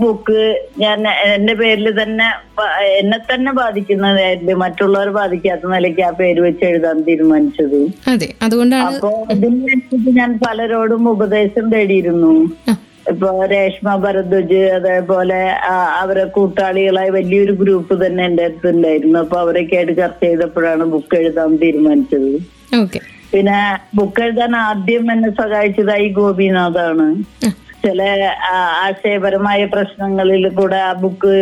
ബുക്ക് 0.00 0.40
ഞാൻ 0.82 1.00
എന്റെ 1.34 1.54
പേരിൽ 1.60 1.86
തന്നെ 2.00 2.26
എന്നെ 3.00 3.18
തന്നെ 3.28 3.52
ബാധിക്കുന്നതായിരുന്നു 3.60 4.54
മറ്റുള്ളവർ 4.62 5.08
ബാധിക്കാത്ത 5.18 5.70
നിലയ്ക്ക് 5.74 6.02
ആ 6.08 6.10
പേര് 6.20 6.40
വെച്ച് 6.46 6.64
എഴുതാൻ 6.70 6.98
തീരുമാനിച്ചത്. 7.08 7.78
അതെ 8.12 8.28
അതുകൊണ്ടാണ് 8.46 8.88
അപ്പോ 8.88 9.10
ഇതിനനുസരിച്ച് 9.34 10.12
ഞാൻ 10.20 10.32
പലരോടും 10.44 11.04
ഉപദേശം 11.14 11.66
തേടിയിരുന്നു. 11.74 12.34
ഇപ്പൊ 13.12 13.28
രേഷ്മ 13.52 13.88
ഭരദ്വജ് 14.04 14.62
അതേപോലെ 14.76 15.40
അവരെ 16.02 16.24
കൂട്ടാളികളായി 16.36 17.10
വലിയൊരു 17.18 17.52
ഗ്രൂപ്പ് 17.60 17.94
തന്നെ 18.04 18.22
എന്റെ 18.28 18.44
അടുത്തുണ്ടായിരുന്നു 18.48 19.18
അപ്പൊ 19.24 19.36
അവരൊക്കെ 19.44 19.76
ആയിട്ട് 19.80 19.94
ചർച്ച 20.00 20.22
ചെയ്തപ്പോഴാണ് 20.24 20.86
ബുക്ക് 20.94 21.16
എഴുതാൻ 21.20 21.52
തീരുമാനിച്ചത്. 21.62 22.32
പിന്നെ 23.32 23.60
ബുക്ക് 23.98 24.22
എഴുതാൻ 24.24 24.52
ആദ്യം 24.66 25.06
എന്നെ 25.14 25.30
സഹായിച്ചതായി 25.40 26.08
ഗോപിനാഥാണ്. 26.18 27.06
ചില 27.84 28.02
ആശയപരമായ 28.86 29.60
പ്രശ്നങ്ങളിൽ 29.74 30.44
കൂടെ 30.58 30.78
ആ 30.88 30.92
ബുക്ക് 31.02 31.32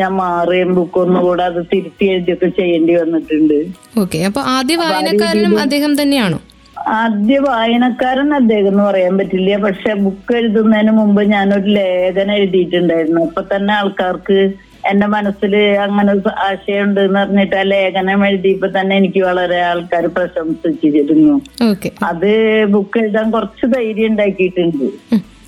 ഞാൻ 0.00 0.12
മാറിയും 0.20 0.70
ബുക്ക് 0.78 0.98
ഒന്നുകൂടെ 1.04 1.42
അത് 1.50 1.60
തിരുത്തി 1.72 2.04
എഴുതിയൊക്കെ 2.12 2.48
ചെയ്യേണ്ടി 2.58 2.94
വന്നിട്ടുണ്ട്. 3.00 3.58
ഓക്കെ 4.02 4.18
അപ്പൊ 4.28 4.42
ആദ്യ 4.56 4.76
വായനക്കാരനും 4.82 5.54
അദ്ദേഹം 5.64 5.94
തന്നെയാണോ? 6.02 6.38
ആദ്യ 7.02 7.36
വായനക്കാരൻ 7.48 8.30
അദ്ദേഹം 8.40 8.68
എന്ന് 8.72 8.82
പറയാൻ 8.88 9.14
പറ്റില്ല. 9.18 9.56
പക്ഷെ 9.66 9.92
ബുക്ക് 10.04 10.34
എഴുതുന്നതിന് 10.40 10.92
മുമ്പ് 11.00 11.22
ഞാനൊരു 11.34 11.70
ലേഖനം 11.78 12.34
എഴുതിയിട്ടുണ്ടായിരുന്നു. 12.38 13.22
അപ്പൊ 13.28 13.42
തന്നെ 13.52 13.72
ആൾക്കാർക്ക് 13.80 14.38
എന്റെ 14.90 15.06
മനസ്സിൽ 15.14 15.54
അങ്ങനെ 15.84 16.10
ആശയം 16.16 16.32
ആശയമുണ്ട് 16.48 17.00
എന്ന് 17.06 17.18
പറഞ്ഞിട്ട് 17.20 17.56
ആ 17.60 17.62
ലേഖനം 17.72 18.20
എഴുതിയപ്പോ 18.26 18.68
തന്നെ 18.76 18.94
എനിക്ക് 19.00 19.20
വളരെ 19.28 19.58
ആൾക്കാർ 19.70 20.04
പ്രശംസിച്ചിരുന്നു. 20.18 21.36
അത് 22.10 22.30
ബുക്ക് 22.74 23.00
എഴുതാൻ 23.04 23.26
കുറച്ച് 23.36 23.66
ധൈര്യം 23.74 24.10
ഉണ്ടാക്കിയിട്ടുണ്ട്. 24.12 24.86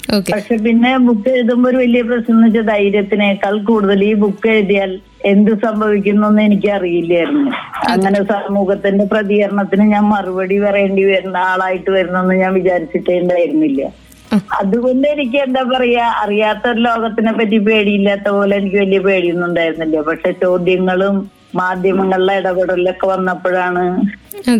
പക്ഷെ 0.09 0.57
പിന്നെ 0.67 0.91
ബുക്ക് 1.07 1.31
എഴുതുമ്പോ 1.31 1.69
ഒരു 1.69 1.77
വലിയ 1.77 2.03
പ്രശ്നം 2.03 2.35
എന്ന് 2.37 2.47
വെച്ചാൽ 2.47 2.67
ധൈര്യത്തിനേക്കാൾ 2.67 3.55
കൂടുതൽ 3.63 4.05
ഈ 4.05 4.13
ബുക്ക് 4.15 4.49
എഴുതിയാൽ 4.49 4.93
എന്ത് 5.25 5.53
സംഭവിക്കുന്നു 5.65 6.29
എനിക്ക് 6.41 6.69
അറിയില്ലായിരുന്നു 6.69 7.51
അങ്ങനെ 7.91 8.21
സമൂഹത്തിന്റെ 8.33 9.05
പ്രതികരണത്തിന് 9.05 9.87
ഞാൻ 9.95 10.05
മറുപടി 10.05 10.59
പറയേണ്ടി 10.59 11.05
വരുന്ന 11.05 11.39
ആളായിട്ട് 11.53 11.91
വരുന്നെന്ന് 11.91 12.35
ഞാൻ 12.35 12.53
വിചാരിച്ചിട്ടേ 12.55 13.17
ഉണ്ടായിരുന്നില്ല 13.21 13.83
അതുകൊണ്ട് 14.61 15.07
എനിക്ക് 15.09 15.39
എന്താ 15.39 15.63
പറയാ 15.65 16.07
അറിയാത്ത 16.23 16.65
ഒരു 16.69 16.81
ലോകത്തിനെ 16.81 17.33
പറ്റി 17.33 17.59
പേടിയില്ലാത്ത 17.69 18.29
പോലെ 18.29 18.57
എനിക്ക് 18.57 18.77
വലിയ 18.77 18.99
പേടിയൊന്നും 18.99 19.47
ഉണ്ടായിരുന്നില്ല. 19.47 20.01
പക്ഷെ 20.01 20.31
ചോദ്യങ്ങളും 20.43 21.15
മാധ്യമങ്ങളിലെ 21.55 22.35
ഇടപെടലൊക്കെ 22.37 23.07
വന്നപ്പോഴാണ് 23.07 23.85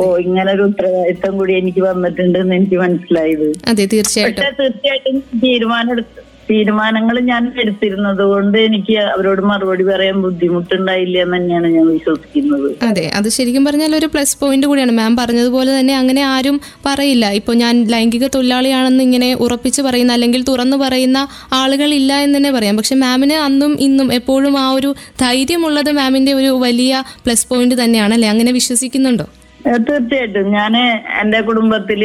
ഓ 0.01 0.19
ഇങ്ങനെ 0.19 0.53
ഒരു 0.53 0.63
ഉത്തരവാദിത്തം 0.63 1.39
കൂടി 1.39 1.55
എനിക്ക് 1.55 1.81
വന്നിട്ടുണ്ട് 1.81 2.39
എന്ന് 2.39 2.55
എനിക്ക് 2.55 2.77
മനസ്സിലായത്. 2.77 3.47
തീർച്ചയായിട്ടും. 3.93 4.43
തീർച്ചയായിട്ടും 4.59 5.19
തീരുമാനം 5.45 5.93
എടുത്ത് 5.93 6.23
തീരുമാനങ്ങൾ 6.51 7.21
ഞാൻ 7.21 7.53
എടുത്തിരുന്നത് 7.61 8.23
കൊണ്ട് 8.23 8.59
എനിക്ക് 8.59 8.99
അവരോട് 8.99 9.43
മറുപടി 9.43 9.85
പറയാൻ 9.85 10.23
ബുദ്ധിമുട്ടുണ്ടായില്ല 10.23 11.19
എന്ന് 11.19 11.37
തന്നെയാണ് 11.37 11.67
ഞാൻ 11.67 11.87
വിശ്വസിക്കുന്നത്. 11.87 12.85
അതെ 12.85 13.11
അത് 13.15 13.29
ശരിക്കും 13.29 13.65
പറഞ്ഞാൽ 13.65 13.97
ഒരു 13.97 14.07
പ്ലസ് 14.07 14.39
പോയിന്റ് 14.41 14.67
കൂടിയാണ്. 14.67 14.93
മാം 14.93 15.17
പറഞ്ഞതുപോലെ 15.17 15.79
തന്നെ 15.79 15.99
അങ്ങനെ 15.99 16.23
ആരും 16.23 16.61
പറയില്ല. 16.87 17.31
ഇപ്പോൾ 17.31 17.57
ഞാൻ 17.57 17.85
ലൈംഗിക 17.85 18.27
തൊഴിലാളിയാണെന്ന് 18.27 19.05
ഇങ്ങനെ 19.05 19.35
ഉറപ്പിച്ച് 19.35 19.83
പറയുന്ന 19.83 20.13
അല്ലെങ്കിൽ 20.13 20.45
തുറന്നു 20.45 20.77
പറയുന്ന 20.77 21.29
ആളുകളില്ല 21.53 22.13
എന്ന് 22.19 22.39
തന്നെ 22.39 22.51
പറയാം. 22.51 22.77
പക്ഷെ 22.77 22.95
മാമിന് 22.95 23.35
അന്നും 23.35 23.77
ഇന്നും 23.81 24.13
എപ്പോഴും 24.13 24.59
ആ 24.59 24.71
ഒരു 24.71 24.95
ധൈര്യമുള്ളത് 25.21 25.93
മാമിന്റെ 25.93 26.33
ഒരു 26.33 26.47
വലിയ 26.47 27.05
പ്ലസ് 27.25 27.49
പോയിന്റ് 27.49 27.75
തന്നെയാണ്. 27.85 28.15
അല്ലെ? 28.15 28.29
അങ്ങനെ 28.29 28.53
വിശ്വസിക്കുന്നുണ്ടോ? 28.53 29.27
തീർച്ചയായിട്ടും. 29.69 30.51
ഞാൻ 30.51 30.77
എന്റെ 31.21 31.41
കുടുംബത്തിൽ 31.41 32.03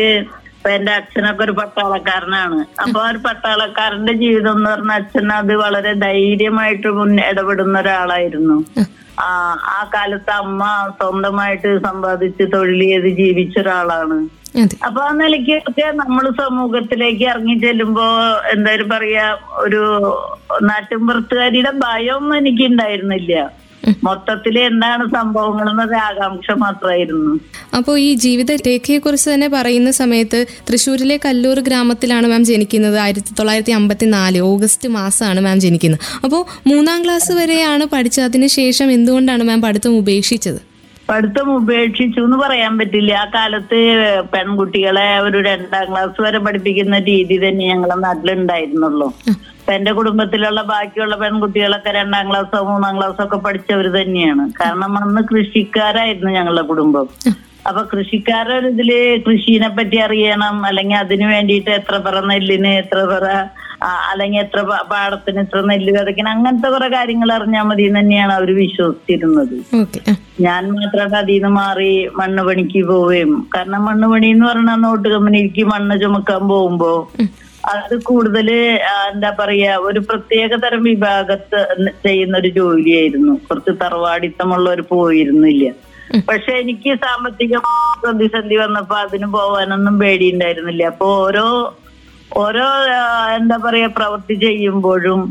ഇപ്പൊ 0.63 0.73
എന്റെ 0.75 0.91
അച്ഛനൊക്കെ 0.97 1.41
ഒരു 1.45 1.53
പട്ടാളക്കാരനാണ്. 1.57 2.57
അപ്പൊ 2.83 2.99
ഒരു 3.07 3.19
പട്ടാളക്കാരന്റെ 3.25 4.13
ജീവിതം 4.21 4.53
എന്ന് 4.57 4.69
പറഞ്ഞ 4.69 4.91
അച്ഛൻ 4.99 5.31
അത് 5.37 5.51
വളരെ 5.61 5.91
ധൈര്യമായിട്ട് 6.03 6.89
മുൻ 6.97 7.09
ഇടപെടുന്ന 7.29 7.75
ഒരാളായിരുന്നു. 7.79 8.55
ആ 9.23 9.27
ആ 9.73 9.79
കാലത്ത് 9.95 10.31
അമ്മ 10.43 10.61
സ്വന്തമായിട്ട് 10.99 11.71
സമ്പാദിച്ച് 11.87 12.45
തൊഴിൽ 12.53 12.83
ചെയ്ത് 12.91 13.09
ജീവിച്ച 13.19 13.57
ഒരാളാണ്. 13.63 14.19
അപ്പൊ 14.87 15.01
ആ 15.07 15.11
നിലയ്ക്കൊക്കെ 15.19 15.87
നമ്മൾ 16.01 16.25
സമൂഹത്തിലേക്ക് 16.39 17.25
ഇറങ്ങി 17.31 17.57
ചെല്ലുമ്പോ 17.65 18.07
എന്തായാലും 18.53 18.89
പറയാ 18.95 19.25
ഒരു 19.65 19.83
നാട്ടിൻപുറത്തുകാരിയുടെ 20.69 21.73
ഭയമൊന്നും 21.85 22.37
എനിക്ക് 22.41 22.65
ഉണ്ടായിരുന്നില്ല 22.71 23.33
മൊത്തത്തിൽ 24.03 24.59
എന്താണ് 24.59 25.09
സംഭവങ്ങൾ 25.09 25.69
എന്നൊരു 25.69 25.95
ആകാംക്ഷ 25.95 26.51
മാത്രമായിരുന്നു. 26.51 27.39
അപ്പോൾ 27.77 27.99
ഈ 27.99 28.13
ജീവിത 28.13 28.51
രേഖയെക്കുറിച്ച് 28.51 29.29
തന്നെ 29.29 29.47
പറയുന്ന 29.47 29.91
സമയത്ത് 29.91 30.45
തൃശ്ശൂരിലെ 30.69 31.19
കല്ലൂർ 31.25 31.59
ഗ്രാമത്തിലാണ് 31.59 32.27
മാം 32.27 32.45
ജനിക്കുന്നത്. 32.45 32.97
ആയിരത്തി 32.97 33.33
തൊള്ളായിരത്തി 33.33 33.71
അമ്പത്തി 33.71 34.05
നാല് 34.05 34.39
ഓഗസ്റ്റ് 34.39 34.89
മാസമാണ് 34.89 35.39
മാം 35.39 35.59
ജനിക്കുന്നത്. 35.59 35.99
അപ്പോൾ 36.23 36.69
മൂന്നാം 36.69 37.03
ക്ലാസ് 37.03 37.31
വരെയാണ് 37.31 37.85
പഠിച്ചത് 37.85 38.23
അതിനുശേഷം 38.23 38.91
എന്തുകൊണ്ടാണ് 38.91 39.43
മാം 39.43 39.61
പഠിത്തം 39.61 39.97
ഉപേക്ഷിച്ചത്? 39.97 40.72
പഠിത്തം 41.09 41.47
ഉപേക്ഷിച്ചു 41.55 42.19
എന്ന് 42.19 42.37
പറയാൻ 42.37 42.73
പറ്റില്ല. 42.77 43.13
ആ 43.13 43.25
കാലത്ത് 43.35 43.79
പെൺകുട്ടികളെ 44.33 45.19
ഒരു 45.19 45.37
രണ്ടാം 45.41 45.85
ക്ലാസ് 45.91 46.21
വരെ 46.21 46.37
പഠിപ്പിക്കുന്ന 46.37 46.99
രീതി 46.99 47.37
തന്നെ 47.37 47.63
ഞങ്ങളെ 47.67 47.95
നാട്ടിലുണ്ടായിരുന്നുള്ളൂ. 47.95 49.07
അപ്പൊ 49.59 49.73
എന്റെ 49.73 49.91
കുടുംബത്തിലുള്ള 49.91 50.61
ബാക്കിയുള്ള 50.61 51.15
പെൺകുട്ടികളൊക്കെ 51.15 51.91
രണ്ടാം 51.91 52.29
ക്ലാസ്സോ 52.29 52.63
മൂന്നാം 52.63 52.97
ക്ലാസ്സോ 52.97 53.23
ഒക്കെ 53.23 53.37
പഠിച്ചവർ 53.37 53.87
തന്നെയാണ്. 53.99 54.45
കാരണം 54.61 54.97
അന്ന് 55.03 55.21
കൃഷിക്കാരായിരുന്നു 55.31 56.31
ഞങ്ങളുടെ 56.31 56.61
കുടുംബം. 56.61 57.07
അപ്പൊ 57.67 57.81
കൃഷിക്കാരൊരിതിൽ 57.93 58.89
കൃഷിനെ 59.27 59.69
പറ്റി 59.69 59.97
അറിയണം. 59.97 60.65
അല്ലെങ്കിൽ 60.65 60.95
അതിനു 60.95 61.27
വേണ്ടിയിട്ട് 61.27 61.69
എത്ര 61.69 61.97
പറ 61.97 62.25
നെല്ലിന് 62.25 62.67
എത്ര 62.67 63.01
പറ 63.13 63.27
അല്ലെങ്കിൽ 64.09 64.39
എത്ര 64.43 64.61
പാടത്തിന് 64.91 65.39
എത്ര 65.45 65.59
നെല്ല് 65.69 65.91
വിതയ്ക്കണം 65.97 66.31
അങ്ങനത്തെ 66.35 66.69
കുറെ 66.73 66.87
കാര്യങ്ങൾ 66.95 67.29
അറിഞ്ഞാൽ 67.37 67.65
മതി 67.69 67.85
തന്നെയാണ് 67.97 68.33
അവർ 68.39 68.49
വിശ്വസിച്ചിരുന്നത്. 68.61 69.55
ഞാൻ 70.45 70.63
മാത്രമല്ല 70.77 71.17
അതിൽ 71.23 71.33
നിന്ന് 71.35 71.51
മാറി 71.59 71.91
മണ്ണ് 72.19 72.43
പണിക്ക് 72.47 72.81
പോവുകയും 72.91 73.31
കാരണം 73.55 73.85
മണ്ണ് 73.89 74.07
പണി 74.13 74.29
എന്ന് 74.35 74.45
പറഞ്ഞാൽ 74.49 74.79
നോട്ട് 74.85 75.07
കമ്പനിക്ക് 75.15 75.65
മണ്ണ് 75.73 75.95
ചുമക്കാൻ 76.03 76.43
പോകുമ്പോ 76.51 76.91
അത് 77.73 77.93
കൂടുതൽ 78.03 78.47
എന്താ 79.11 79.29
പറയാ 79.39 79.73
ഒരു 79.87 79.99
പ്രത്യേക 80.07 80.53
തരം 80.63 80.81
വിഭാഗത്ത് 80.87 81.59
ചെയ്യുന്ന 82.05 82.35
ഒരു 82.37 82.49
ജോലിയായിരുന്നു. 82.57 83.33
കുറച്ച് 83.47 83.71
തറവാടിത്തമുള്ളവർ 83.83 84.79
പോയിരുന്നില്ല. 84.89 85.69
പക്ഷെ 86.29 86.53
എനിക്ക് 86.63 86.91
സാമ്പത്തിക 87.03 87.59
പ്രതിസന്ധി 88.03 88.55
വന്നപ്പോ 88.63 88.95
അതിന് 89.05 89.27
പോവാനൊന്നും 89.35 89.95
പേടിയുണ്ടായിരുന്നില്ല. 90.01 90.83
അപ്പൊ 90.93 91.07
ഓരോ 91.25 91.45
ഓരോ 92.35 92.67
എന്താ 93.35 93.57
പറയാ 93.57 93.87
പ്രവൃത്തി 93.97 94.33
ചെയ്യുമ്പോഴും 94.43 95.21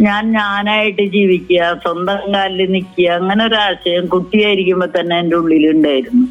ഞാൻ 0.00 0.32
ഞാനായിട്ട് 0.32 1.04
ജീവിക്കുക 1.14 1.68
സ്വന്തം 1.82 2.32
കാലിൽ 2.34 2.70
നിൽക്കുക 2.72 3.08
അങ്ങനെ 3.10 3.44
ഒരു 3.44 3.54
ആശയം 3.66 4.08
കുട്ടിയായിരിക്കുമ്പോ 4.08 4.86
തന്നെ 4.96 5.18
എന്റെ 5.18 5.36
ഉള്ളിലുണ്ടായിരുന്നു. 5.36 6.24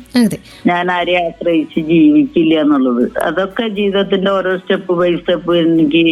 ഞാൻ 0.65 0.91
ആരെ 0.91 1.15
ആശ്രയിച്ച് 1.23 1.79
ജീവിക്കില്ല 1.89 2.59
എന്നുള്ളത്. 2.61 3.11
അതൊക്കെ 3.23 3.67
ജീവിതത്തിന്റെ 3.79 4.31
ഓരോ 4.31 4.57
സ്റ്റെപ്പ് 4.57 4.93
ബൈ 4.93 5.15
സ്റ്റെപ്പ് 5.15 5.57
എനിക്ക് 5.63 6.03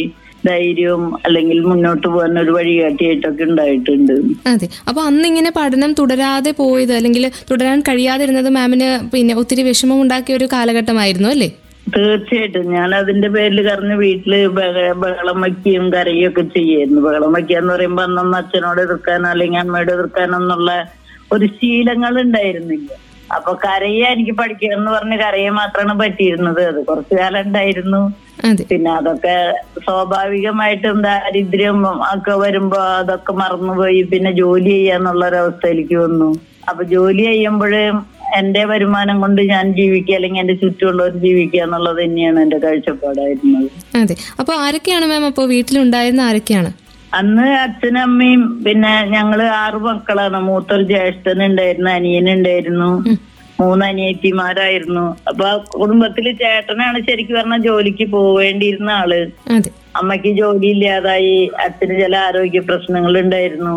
ധൈര്യവും 0.43 1.03
അല്ലെങ്കിൽ 1.25 1.59
മുന്നോട്ട് 1.61 2.07
പോകാൻ 2.07 2.39
ഒരു 2.39 2.51
വഴികാട്ടിയായിട്ടൊക്കെ 2.51 3.43
ഉണ്ടായിട്ടുണ്ട്. 3.43 4.15
അതെ. 4.47 4.67
അപ്പൊ 4.87 5.01
അന്ന് 5.01 5.27
ഇങ്ങനെ 5.27 5.51
പഠനം 5.51 5.93
തുടരാതെ 5.93 6.51
പോയത് 6.53 6.93
അല്ലെങ്കിൽ 6.93 7.31
തുടരാൻ 7.51 7.79
കഴിയാതിരുന്നത് 7.87 8.49
മാമിന് 8.49 9.09
പിന്നെ 9.13 9.35
ഒത്തിരി 9.35 9.63
വിഷമം 9.63 10.01
ഉണ്ടാക്കിയ 10.01 10.35
ഒരു 10.35 10.49
കാലഘട്ടമായിരുന്നു 10.53 11.29
അല്ലേ? 11.29 11.49
തീർച്ചയായിട്ടും. 11.89 12.71
ഞാൻ 12.71 12.95
അതിന്റെ 12.95 13.27
പേരിൽ 13.27 13.61
കറഞ്ഞ് 13.61 13.95
വീട്ടിൽ 13.95 14.47
ബഹ- 14.47 14.93
ബഹളം 14.93 15.41
വയ്ക്കുകയും 15.41 15.93
കരയുകയും 15.93 16.29
ഒക്കെ 16.29 16.41
ചെയ്യായിരുന്നു 16.41 17.01
ബഹളം 17.01 17.33
വയ്ക്കുക 17.33 17.57
എന്ന് 17.57 17.73
പറയുമ്പോ 17.73 18.03
അന്നൊന്നും 18.03 18.37
അച്ഛനോട് 18.37 18.81
എതിർക്കാനോ 18.81 19.29
അല്ലെങ്കിൽ 19.29 19.59
അമ്മയോട് 19.59 19.91
എതിർക്കാനോ 19.91 20.37
എന്നുള്ള 20.37 20.85
ഒരു 21.31 21.45
ശീലങ്ങൾ 21.45 22.21
ഉണ്ടായിരുന്നില്ല. 22.21 23.13
അപ്പൊ 23.35 23.53
കരയെ 23.53 24.03
എനിക്ക് 24.03 24.31
പഠിക്കണം 24.31 24.77
എന്ന് 24.77 24.91
പറഞ്ഞ് 24.91 25.17
കരയെ 25.17 25.49
മാത്രമാണ് 25.49 25.99
പറ്റിയിരുന്നത്. 25.99 26.67
അത് 26.67 26.85
കുറച്ചു 26.85 27.15
കാലം 27.15 27.41
ഉണ്ടായിരുന്നു. 27.41 28.13
പിന്നെ 28.69 28.91
അതൊക്കെ 28.91 29.53
സ്വാഭാവികമായിട്ടും 29.85 31.01
ദാരിദ്ര്യം 31.01 31.87
ഒക്കെ 31.91 32.31
വരുമ്പോ 32.31 32.77
അതൊക്കെ 32.77 33.33
മറന്നുപോയി. 33.33 34.01
പിന്നെ 34.01 34.31
ജോലി 34.31 34.69
ചെയ്യാന്നുള്ള 34.69 35.27
ഒരവസ്ഥയിലേക്ക് 35.27 35.95
വന്നു. 35.95 36.35
അപ്പൊ 36.69 36.83
ജോലി 36.83 37.21
ചെയ്യുമ്പോഴും 37.21 38.05
എന്റെ 38.37 38.65
വരുമാനം 38.65 39.21
കൊണ്ട് 39.21 39.41
ഞാൻ 39.41 39.73
ജീവിക്കുക 39.73 40.15
അല്ലെങ്കിൽ 40.15 40.41
എന്റെ 40.41 40.53
ചുറ്റുമുള്ളവർ 40.53 41.09
ജീവിക്കുക 41.09 41.61
എന്നുള്ളത് 41.61 42.03
തന്നെയാണ് 42.03 42.39
എന്റെ 42.41 42.57
കാഴ്ചപ്പാടായിരുന്നത്. 42.57 43.67
അതെ. 43.95 44.15
അപ്പോൾ 44.39 44.55
ആരൊക്കെയാണ് 44.55 45.05
മാം 45.05 45.25
അപ്പോൾ 45.25 45.47
വീട്ടിലുണ്ടായിരുന്ന 45.47 46.21
ആരൊക്കെയാണ്? 46.21 46.71
അന്ന് 47.13 47.47
അച്ഛനും 47.65 48.01
അമ്മയും 48.01 48.63
പിന്നെ 48.65 48.93
ഞങ്ങൾ 49.05 49.41
ആറു 49.43 49.77
മക്കളാണ്. 49.77 50.37
മൂത്തൊരു 50.39 50.83
ജ്യേഷ്ഠനുണ്ടായിരുന്നു 50.83 51.91
അനിയനുണ്ടായിരുന്നു. 51.91 52.91
മൂന്ന് 53.59 53.85
അനിയത്തിമാരായിരുന്നു. 53.85 55.17
അപ്പൊ 55.27 55.47
കുടുംബത്തിൽ 55.79 56.25
ചേട്ടനാണ് 56.37 56.99
ശരിക്കും 57.09 57.37
പറഞ്ഞ 57.39 57.57
ജോലിക്ക് 57.63 58.05
പോവേണ്ടിയിരുന്ന 58.11 58.91
ആൾ. 58.91 59.11
അമ്മയ്ക്ക് 59.95 60.31
ജോലി 60.37 60.67
ഇല്ലാതായി 60.67 61.35
അച്ഛന് 61.65 61.95
ചില 62.01 62.15
ആരോഗ്യ 62.27 62.59
പ്രശ്നങ്ങൾ 62.59 63.19
ഉണ്ടായിരുന്നു 63.19 63.75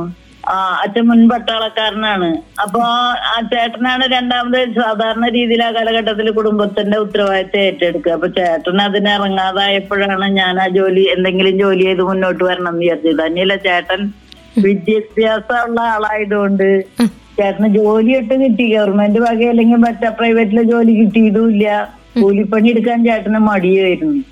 അച്ഛൻ 0.55 1.05
മുൻ 1.09 1.21
പട്ടാളക്കാരനാണ് 1.31 2.29
അപ്പൊ 2.65 2.81
ആ 3.33 3.37
ചേട്ടനാണ് 3.53 4.05
രണ്ടാമത് 4.15 4.59
സാധാരണ 4.79 5.29
രീതിയിൽ 5.37 5.63
ആ 5.69 5.71
കാലഘട്ടത്തിൽ 5.77 6.29
കുടുംബത്തിന്റെ 6.37 6.97
ഉത്തരവാദിത്തം 7.05 7.63
ഏറ്റെടുക്കുക. 7.69 8.13
അപ്പൊ 8.17 8.29
ചേട്ടൻ 8.39 8.79
അതിന് 8.87 9.11
ഇറങ്ങാതായപ്പോഴാണ് 9.17 10.29
ഞാൻ 10.41 10.61
ആ 10.65 10.67
ജോലി 10.79 11.05
എന്തെങ്കിലും 11.15 11.57
ജോലി 11.63 11.85
ചെയ്ത് 11.89 12.03
മുന്നോട്ട് 12.11 12.43
വരണം 12.49 12.73
എന്ന് 12.73 12.85
വിചാരിച്ചത്. 12.85 13.19
തന്നെയല്ല 13.23 13.57
ചേട്ടൻ 13.67 14.03
വിദ്യാഭ്യാസമുള്ള 14.67 15.81
ആളായതുകൊണ്ട് 15.95 16.69
ചേട്ടന് 17.39 17.69
ജോലി 17.81 18.13
ഇട്ട് 18.21 18.35
കിട്ടി. 18.43 18.65
ഗവൺമെന്റ് 18.77 19.21
വക 19.27 19.43
അല്ലെങ്കിൽ 19.53 19.81
മറ്റേ 19.87 20.11
പ്രൈവറ്റിലെ 20.21 20.65
ജോലി 20.73 20.93
കിട്ടിയതുമില്ല 21.01 21.67
കൂലിപ്പണി 22.21 22.69
എടുക്കാൻ 22.75 22.99
ചേട്ടന് 23.09 23.41
മടിയായിരുന്നു. 23.51 24.23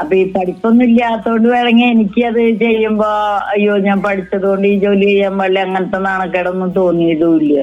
അപ്പൊ 0.00 0.14
ഈ 0.16 0.24
പഠിപ്പൊന്നും 0.32 0.84
ഇല്ലാത്തോണ്ട് 0.84 1.48
വേണമെങ്കിൽ 1.48 1.86
എനിക്ക് 1.86 2.26
അത് 2.26 2.40
ചെയ്യുമ്പോ 2.62 3.10
അയ്യോ 3.52 3.78
ഞാൻ 3.78 4.02
പഠിച്ചതുകൊണ്ട് 4.02 4.68
ഈ 4.68 4.78
ജോലി 4.78 5.06
ചെയ്യാൻ 5.06 5.38
പാടില്ല 5.38 5.60
അങ്ങനത്തെ 5.60 5.98
നാണക്കേടൊന്നും 5.98 6.72
തോന്നിയതുമില്ല. 6.76 7.56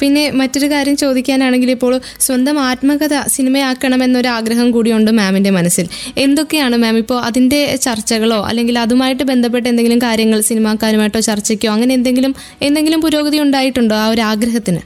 പിന്നെ 0.00 0.30
മറ്റൊരു 0.30 0.70
കാര്യം 0.70 0.96
ചോദിക്കാനാണെങ്കിൽ 0.96 1.70
ഇപ്പോൾ 1.70 1.92
സ്വന്തം 2.20 2.60
ആത്മകഥ 2.60 3.20
സിനിമയാക്കണം 3.26 4.04
എന്നൊരു 4.04 4.28
ആഗ്രഹം 4.28 4.70
കൂടിയുണ്ട് 4.70 5.10
മാമിന്റെ 5.10 5.50
മനസ്സിൽ. 5.50 5.86
എന്തൊക്കെയാണ് 6.16 6.76
മാം 6.76 6.96
ഇപ്പോൾ 6.96 7.18
അതിന്റെ 7.20 7.76
ചർച്ചകളോ 7.76 8.40
അല്ലെങ്കിൽ 8.42 8.78
അതുമായിട്ട് 8.78 9.22
ബന്ധപ്പെട്ട 9.22 9.66
എന്തെങ്കിലും 9.66 9.98
കാര്യങ്ങൾ 9.98 10.40
സിനിമാക്കാരുമായിട്ടോ 10.40 11.20
ചർച്ചയ്ക്കോ 11.20 11.70
അങ്ങനെ 11.72 11.94
എന്തെങ്കിലും 11.94 12.34
എന്തെങ്കിലും 12.62 13.00
പുരോഗതി 13.00 13.38
ഉണ്ടായിട്ടുണ്ടോ 13.38 13.94
ആ 13.94 14.08
ഒരു 14.08 14.20
ആഗ്രഹത്തിന് 14.20 14.82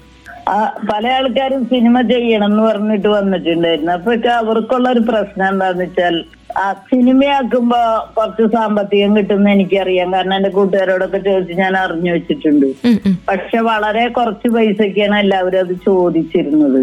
പല 0.91 1.07
ആൾക്കാരും 1.09 1.63
സിനിമ 1.65 2.01
ചെയ്യണം 2.03 2.47
എന്ന് 2.47 2.63
പറഞ്ഞിട്ട് 2.63 3.09
വന്നിട്ടുണ്ടായിരുന്നു. 3.09 3.93
അപ്പൊക്കെ 3.93 4.29
അവർക്കുള്ള 4.29 4.91
ഒരു 4.91 5.01
പ്രശ്നം 5.01 5.49
എന്താന്ന് 5.49 5.85
വെച്ചാൽ 5.85 6.25
ആ 6.57 6.73
സിനിമയാക്കുമ്പോ 6.73 7.81
കുറച്ച് 8.17 8.45
സാമ്പത്തികം 8.57 9.17
കിട്ടുന്ന 9.17 9.51
എനിക്കറിയാം. 9.51 10.13
കാരണം 10.13 10.35
എന്റെ 10.35 10.49
കൂട്ടുകാരോടൊക്കെ 10.49 11.19
ചോദിച്ച് 11.19 11.53
ഞാൻ 11.53 11.77
അറിഞ്ഞു 11.77 12.13
വെച്ചിട്ടുണ്ട്. 12.13 12.67
പക്ഷെ 13.29 13.59
വളരെ 13.59 14.09
കുറച്ച് 14.09 14.49
പൈസക്കാണ് 14.49 15.19
എല്ലാവരും 15.19 15.59
അത് 15.59 15.75
ചോദിച്ചിരുന്നത്. 15.85 16.81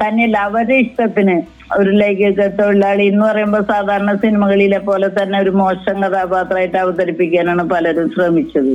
തന്നെയല്ല 0.00 0.38
അവരുടെ 0.46 0.76
ഇഷ്ടത്തിന് 0.84 1.36
ഒരു 1.78 1.90
ലൈംഗിക 2.00 2.46
തൊഴിലാളി 2.58 3.04
എന്ന് 3.10 3.22
പറയുമ്പോൾ 3.26 3.62
സാധാരണ 3.70 4.10
സിനിമകളിലെ 4.24 4.80
പോലെ 4.88 5.08
തന്നെ 5.18 5.36
ഒരു 5.44 5.52
മോശം 5.60 5.96
കഥാപാത്രമായിട്ട് 6.04 6.76
അവതരിപ്പിക്കാനാണ് 6.82 7.64
പലരും 7.70 8.08
ശ്രമിച്ചത്. 8.14 8.72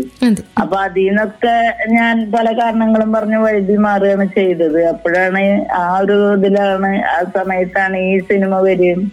അപ്പൊ 0.62 0.78
അതിൽ 0.86 1.06
നിന്നൊക്കെ 1.10 1.56
ഞാൻ 1.98 2.16
പല 2.36 2.48
കാരണങ്ങളും 2.62 3.12
പറഞ്ഞ് 3.18 3.40
വഴുതി 3.46 3.76
മാറുകയാണ് 3.86 4.28
ചെയ്തത്. 4.40 4.80
അപ്പോഴാണ് 4.94 5.44
ആ 5.82 5.86
ഒരു 6.00 6.18
ഇതിലാണ് 6.40 6.92
ആ 7.14 7.20
സമയത്താണ് 7.38 8.00
ഈ 8.10 8.18
സിനിമ 8.32 8.56
വരികയും. 8.68 9.04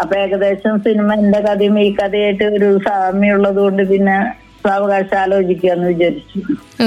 അപ്പൊ 0.00 0.14
ഏകദേശം 0.24 0.74
സിനിമ 0.86 1.12
എന്റെ 1.24 1.38
കഥയും 1.46 1.76
ഈ 1.86 1.90
കഥയായിട്ട് 2.00 2.46
ഒരു 2.56 2.70
സാമ്യമുള്ളത് 2.88 3.60
കൊണ്ട് 3.66 3.84
പിന്നെ 3.92 4.18
സാവകാശം 4.66 5.18
ആലോചിക്കാന്ന് 5.18 5.88
വിചാരിച്ചു. 5.88 6.38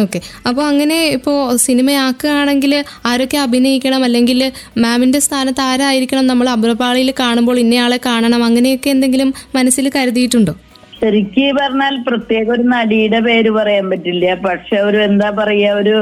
ഓക്കെ. 0.02 0.22
അപ്പോൾ 0.48 0.64
അങ്ങനെ 0.68 0.98
ഇപ്പോൾ 1.18 1.40
സിനിമയാക്കുകയാണെങ്കിൽ 1.56 2.74
ആരൊക്കെ 3.06 3.38
അഭിനയിക്കണം? 3.38 4.04
അല്ലെങ്കിൽ 4.04 4.40
മാമിന്റെ 4.78 5.20
സ്ഥാനത്ത് 5.20 5.62
ആരായിരിക്കണം? 5.62 6.28
നമ്മൾ 6.28 6.50
അബ്രപാളിയിൽ 6.50 7.12
കാണുമ്പോൾ 7.20 7.60
ഇന്നയാളെ 7.60 8.00
കാണണം. 8.06 8.44
അങ്ങനെയൊക്കെ 8.44 8.90
എന്തെങ്കിലും 8.90 9.32
മനസ്സിൽ 9.56 9.92
കരുതിയിട്ടുണ്ടോ? 9.96 10.56
ശരിക്ക് 11.02 11.46
പറഞ്ഞാൽ 11.60 11.96
പ്രത്യേക 12.08 12.48
ഒരു 12.52 12.64
നടിയുടെ 12.74 13.20
പേര് 13.20 13.50
പറയാൻ 13.50 13.86
പറ്റില്ല. 13.90 14.34
പക്ഷെ 14.48 14.78
ഒരു 14.88 14.98
എന്താ 14.98 15.30
പറയാ 15.30 15.72
ഒരു 15.74 15.98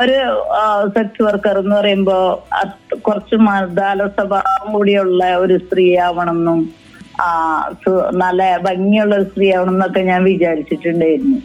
ഒരു 0.00 0.16
സെക്സ് 0.88 1.22
വർക്കർ 1.22 1.56
എന്ന് 1.58 1.76
പറയുമ്പോ 1.76 2.16
കുറച്ച് 3.06 3.36
മർദ്ദാല 3.46 4.06
സ്വഭാവം 4.06 4.68
കൂടിയുള്ള 4.72 5.22
ഒരു 5.36 5.54
സ്ത്രീ 5.58 5.86
ആവണമെന്നും 5.98 6.60
നല്ല 8.12 8.56
ഭംഗിയുള്ള 8.56 9.14
ഒരു 9.14 9.22
സ്ത്രീ 9.22 9.52
ആവണം 9.52 9.72
എന്നൊക്കെ 9.72 10.00
ഞാൻ 10.00 10.24
വിചാരിച്ചിട്ടുണ്ടായിരുന്നു. 10.24 11.38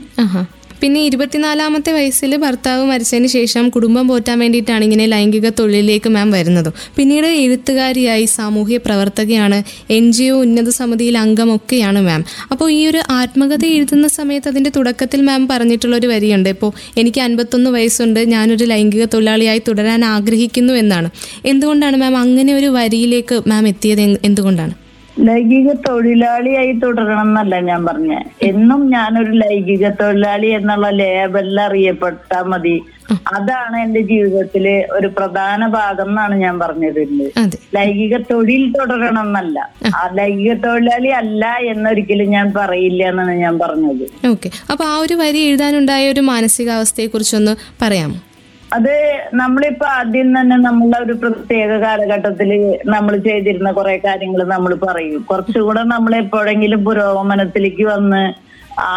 പിന്നെ 0.81 1.01
ഇരുപത്തിനാലാമത്തെ 1.01 1.91
വയസ്സിൽ 1.91 2.37
ഭർത്താവ് 2.37 2.85
മരിച്ചതിന് 2.85 3.27
ശേഷം 3.27 3.69
കുടുംബം 3.69 4.07
പോറ്റാൻ 4.07 4.39
വേണ്ടിയിട്ടാണ് 4.39 4.83
ഇങ്ങനെ 4.83 5.05
ലൈംഗിക 5.05 5.49
തൊഴിലിലേക്ക് 5.49 6.09
മാം 6.09 6.31
വരുന്നത്. 6.31 6.73
പിന്നീട് 6.95 7.25
എഴുത്തുകാരിയായി 7.25 8.25
സാമൂഹ്യ 8.25 8.77
പ്രവർത്തകയാണ് 8.77 9.63
എൻ 9.89 10.11
ജി 10.11 10.23
ഒ 10.23 10.35
ഉന്നത 10.35 10.69
സമിതിയിൽ 10.69 11.17
അംഗമൊക്കെയാണ് 11.17 12.01
മാം. 12.01 12.25
അപ്പോൾ 12.51 12.71
ഈ 12.71 12.87
ഒരു 12.87 13.01
ആത്മകഥ 13.09 13.65
എഴുതുന്ന 13.65 14.07
സമയത്ത് 14.07 14.47
അതിന്റെ 14.47 14.71
തുടക്കത്തിൽ 14.75 15.21
മാം 15.21 15.47
പറഞ്ഞിട്ടുള്ള 15.47 15.95
ഒരു 15.95 16.07
വരിയുണ്ട്. 16.07 16.49
ഇപ്പോൾ 16.49 16.71
എനിക്ക് 16.97 17.21
അൻപത്തൊന്ന് 17.21 17.69
വയസ്സുണ്ട് 17.69 18.19
ഞാനൊരു 18.19 18.65
ലൈംഗിക 18.65 19.05
തൊഴിലാളിയായി 19.05 19.61
തുടരാൻ 19.67 20.05
ആഗ്രഹിക്കുന്നു 20.05 20.73
എന്നാണ്. 20.73 21.09
എന്തുകൊണ്ടാണ് 21.45 21.97
മാം 21.97 22.17
അങ്ങനെ 22.17 22.53
ഒരു 22.53 22.65
വരിയിലേക്ക് 22.65 23.41
മാം 23.47 23.67
എത്തിയത്? 23.67 24.01
എന്ത്- 24.01 24.21
എന്തുകൊണ്ടാണ്? 24.25 24.82
ലൈംഗിക 25.17 25.71
തൊഴിലാളിയായി 25.89 26.71
തുടരണം 26.71 27.21
എന്നല്ല 27.21 27.59
ഞാൻ 27.59 27.85
പറഞ്ഞ. 27.85 28.13
എന്നും 28.41 28.89
ഞാനൊരു 28.89 29.31
ലൈംഗിക 29.31 29.89
തൊഴിലാളി 29.89 30.47
എന്നുള്ള 30.47 30.89
ലേബലിൽ 30.89 31.61
അറിയപ്പെട്ടാ 31.61 32.43
മതി. 32.43 32.81
അതാണ് 33.33 33.81
എന്റെ 33.81 34.01
ജീവിതത്തിലെ 34.01 34.87
ഒരു 34.91 35.07
പ്രധാന 35.07 35.67
ഭാഗം 35.67 36.09
എന്നാണ് 36.09 36.35
ഞാൻ 36.35 36.59
പറഞ്ഞതിൽ 36.59 37.09
ലൈംഗിക 37.73 38.17
തൊഴിൽ 38.17 38.73
തുടരണം 38.79 39.27
എന്നല്ല 39.27 39.69
ആ 39.95 40.09
ലൈംഗിക 40.13 40.53
തൊഴിലാളി 40.53 41.07
അല്ല 41.07 41.57
എന്നൊരിക്കലും 41.57 42.29
ഞാൻ 42.29 42.53
പറയില്ല 42.53 43.03
എന്നാണ് 43.03 43.31
ഞാൻ 43.31 43.59
പറഞ്ഞത്. 43.59 44.05
ഓക്കെ. 44.27 44.49
അപ്പൊ 44.71 44.85
ആ 44.85 44.97
ഒരു 44.97 45.13
വരി 45.13 45.39
എഴുതാനുണ്ടായ 45.39 46.09
ഒരു 46.09 46.19
മാനസികാവസ്ഥയെക്കുറിച്ചൊന്ന് 46.21 47.55
പറയാമോ? 47.81 48.19
അത് 48.75 48.93
നമ്മളിപ്പോ 49.41 49.85
ആദ്യം 49.97 50.29
തന്നെ 50.37 50.55
നമ്മളുടെ 50.67 50.99
ഒരു 51.05 51.15
പ്രത്യേക 51.23 51.71
കാലഘട്ടത്തിൽ 51.83 52.51
നമ്മൾ 52.93 53.13
ചെയ്തിരുന്ന 53.27 53.69
കുറെ 53.77 53.93
കാര്യങ്ങൾ 54.05 54.41
നമ്മൾ 54.53 54.71
പറയും. 54.87 55.19
കുറച്ചുകൂടെ 55.29 55.83
നമ്മൾ 55.93 56.13
എപ്പോഴെങ്കിലും 56.23 56.81
പുരോഗമനത്തിലേക്ക് 56.87 57.85
വന്ന് 57.93 58.23
ആ 58.85 58.89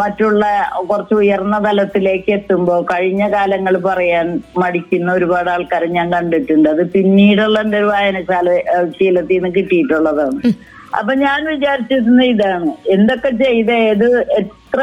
മറ്റുള്ള 0.00 0.44
കുറച്ച് 0.90 1.14
ഉയർന്ന 1.20 1.56
തലത്തിലേക്ക് 1.66 2.30
എത്തുമ്പോൾ 2.36 2.78
കഴിഞ്ഞ 2.92 3.22
കാലങ്ങൾ 3.34 3.74
പറയാൻ 3.88 4.26
മടിക്കുന്ന 4.62 5.08
ഒരുപാട് 5.18 5.50
ആൾക്കാരെ 5.54 5.88
ഞാൻ 5.98 6.08
കണ്ടിട്ടുണ്ട്. 6.16 6.68
അത് 6.74 6.82
പിന്നീടുള്ള 6.94 7.58
എന്റെ 7.64 7.78
ഒരു 7.82 7.90
വായനശാല 7.92 8.48
ശീലത്തിൽ 8.98 9.36
നിന്ന് 9.36 9.50
കിട്ടിയിട്ടുള്ളതാണ്. 9.58 10.40
അപ്പൊ 10.98 11.12
ഞാൻ 11.26 11.40
വിചാരിച്ചിരുന്ന 11.54 12.22
ഇതാണ്. 12.34 12.70
എന്തൊക്കെ 12.96 13.32
ചെയ്ത് 13.44 13.74
ഏത് 13.90 14.08
എത്ര 14.42 14.80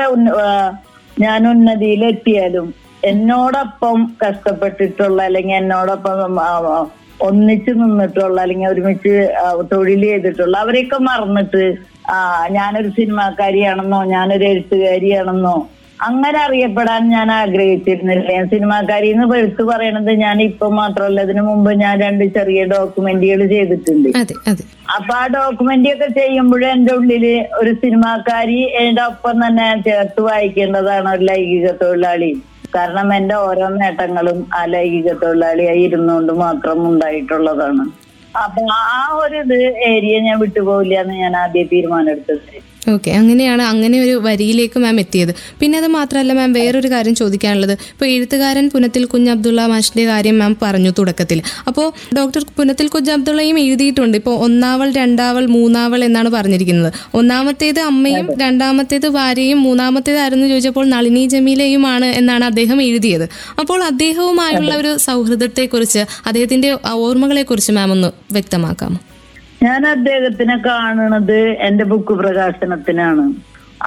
ഞാൻ 1.25 1.41
ഉന്നതിയിലെത്തിയാലും 1.51 2.67
എന്നോടൊപ്പം 3.11 3.97
കഷ്ടപ്പെട്ടിട്ടുള്ള 4.23 5.19
അല്ലെങ്കിൽ 5.27 5.57
എന്നോടൊപ്പം 5.61 6.39
ഒന്നിച്ചു 7.27 7.71
നിന്നിട്ടുള്ള 7.81 8.37
അല്ലെങ്കിൽ 8.41 8.69
ഒരുമിച്ച് 8.71 9.13
തൊഴിൽ 9.71 10.01
ചെയ്തിട്ടുള്ള 10.09 10.55
അവരെയൊക്കെ 10.63 10.97
മറന്നിട്ട് 11.09 11.63
ആ 12.13 12.17
ഞാനൊരു 12.57 12.89
സിനിമാക്കാരിയാണെന്നോ 12.97 13.99
ഞാനൊരു 14.15 14.45
എഴുത്തുകാരിയാണെന്നോ 14.53 15.55
അങ്ങനെ 16.05 16.37
അറിയപ്പെടാൻ 16.45 17.01
ഞാൻ 17.13 17.27
ആഗ്രഹിച്ചിരുന്നില്ല. 17.41 18.23
ഞാൻ 18.35 18.47
സിനിമാക്കാരി 18.53 19.07
എന്ന് 19.13 19.35
എടുത്തു 19.41 19.63
പറയണത് 19.69 20.09
ഞാൻ 20.23 20.37
ഇപ്പൊ 20.47 20.67
മാത്രമല്ല 20.79 21.21
അതിനു 21.27 21.43
മുമ്പ് 21.49 21.69
ഞാൻ 21.83 21.93
രണ്ട് 22.05 22.25
ചെറിയ 22.37 22.63
ഡോക്യുമെന്റികൾ 22.73 23.41
ചെയ്തിട്ടുണ്ട്. 23.53 24.09
അപ്പൊ 24.97 25.13
ആ 25.21 25.23
ഡോക്യുമെന്റി 25.37 25.89
ഒക്കെ 25.93 26.09
ചെയ്യുമ്പോഴും 26.19 26.67
എന്റെ 26.71 26.93
ഉള്ളിൽ 26.99 27.25
ഒരു 27.61 27.71
സിനിമാക്കാരി 27.83 28.59
എന്റെ 28.81 29.03
ഒപ്പം 29.11 29.37
തന്നെ 29.45 29.69
ചേർത്ത് 29.87 30.23
വായിക്കേണ്ടതാണ് 30.27 31.09
ഒരു 31.15 31.25
ലൈംഗിക 31.31 31.71
തൊഴിലാളി. 31.83 32.31
കാരണം 32.75 33.09
എന്റെ 33.15 33.35
ഓരോ 33.47 33.67
നേട്ടങ്ങളും 33.81 34.39
ആ 34.59 34.61
ലൈംഗിക 34.65 35.11
തൊഴിലാളിയായി 35.23 35.83
ഇരുന്നുകൊണ്ട് 35.87 36.33
മാത്രം 36.45 36.79
ഉണ്ടായിട്ടുള്ളതാണ്. 36.89 37.85
അപ്പൊ 38.43 38.61
ആ 38.93 38.97
ഒരു 39.23 39.35
ഇത് 39.43 39.57
ഏരിയ 39.91 40.15
ഞാൻ 40.19 40.37
വിട്ടുപോകില്ല 40.39 40.95
എന്ന് 41.03 41.15
ഞാൻ 41.23 41.35
ആദ്യം 41.43 41.67
തീരുമാനം 41.73 42.11
എടുത്തത്. 42.11 42.57
ഓക്കെ 42.93 43.11
അങ്ങനെയാണ് 43.11 43.63
അങ്ങനെ 43.63 44.01
ഒരു 44.01 44.15
വരിയിലേക്ക് 44.27 44.79
മാം 44.79 44.99
എത്തിയത്. 44.99 45.35
പിന്നെ 45.59 45.77
അത് 45.77 45.87
മാത്രമല്ല 45.87 46.33
മാം 46.33 46.53
വേറൊരു 46.53 46.87
കാര്യം 46.87 47.15
ചോദിക്കാനുള്ളത്. 47.15 47.71
ഇപ്പോൾ 47.71 48.05
എഴുത്തുകാരൻ 48.05 48.69
പുനത്തിൽ 48.69 49.05
കുഞ്ഞ് 49.05 49.31
അബ്ദുള്ള 49.31 49.65
മാഷിന്റെ 49.65 50.05
കാര്യം 50.05 50.39
മാം 50.39 50.55
പറഞ്ഞു 50.61 50.91
തുടക്കത്തിൽ. 50.99 51.41
അപ്പോൾ 51.67 51.87
ഡോക്ടർ 52.17 52.45
പുനത്തിൽ 52.57 52.87
കുഞ്ഞ് 52.87 53.11
അബ്ദുള്ളയും 53.11 53.59
എഴുതിയിട്ടുണ്ട്. 53.59 54.17
ഇപ്പോൾ 54.17 54.35
ഒന്നാവൾ 54.37 54.91
രണ്ടാവൾ 54.91 55.45
മൂന്നാവൾ 55.45 56.03
എന്നാണ് 56.03 56.29
പറഞ്ഞിരിക്കുന്നത്. 56.29 56.93
ഒന്നാമത്തേത് 57.13 57.79
അമ്മയും 57.79 58.29
രണ്ടാമത്തേത് 58.45 59.07
ഭാര്യയും 59.07 59.61
മൂന്നാമത്തേത് 59.61 59.83
മൂന്നാമത്തേതായിരുന്നു 59.85 60.47
ചോദിച്ചപ്പോൾ 60.47 60.85
നളിനി 60.85 61.27
ജമീലയുമാണ് 61.27 62.05
എന്നാണ് 62.05 62.43
അദ്ദേഹം 62.45 62.81
എഴുതിയത്. 62.81 63.25
അപ്പോൾ 63.59 63.83
അദ്ദേഹവുമായുള്ള 63.83 64.73
ഒരു 64.75 64.97
സൗഹൃദത്തെക്കുറിച്ച് 64.97 66.01
അദ്ദേഹത്തിന്റെ 66.25 66.69
ഓർമ്മകളെക്കുറിച്ച് 67.05 67.71
മാം 67.71 67.91
ഒന്ന് 67.91 68.09
വ്യക്തമാക്കാമോ? 68.33 68.97
ഞാൻ 69.63 69.81
അദ്ദേഹത്തിനെ 69.87 70.55
കാണുന്നത് 70.65 71.39
എന്റെ 71.67 71.83
ബുക്ക് 71.91 72.13
പ്രകാശനത്തിനാണ്. 72.21 73.25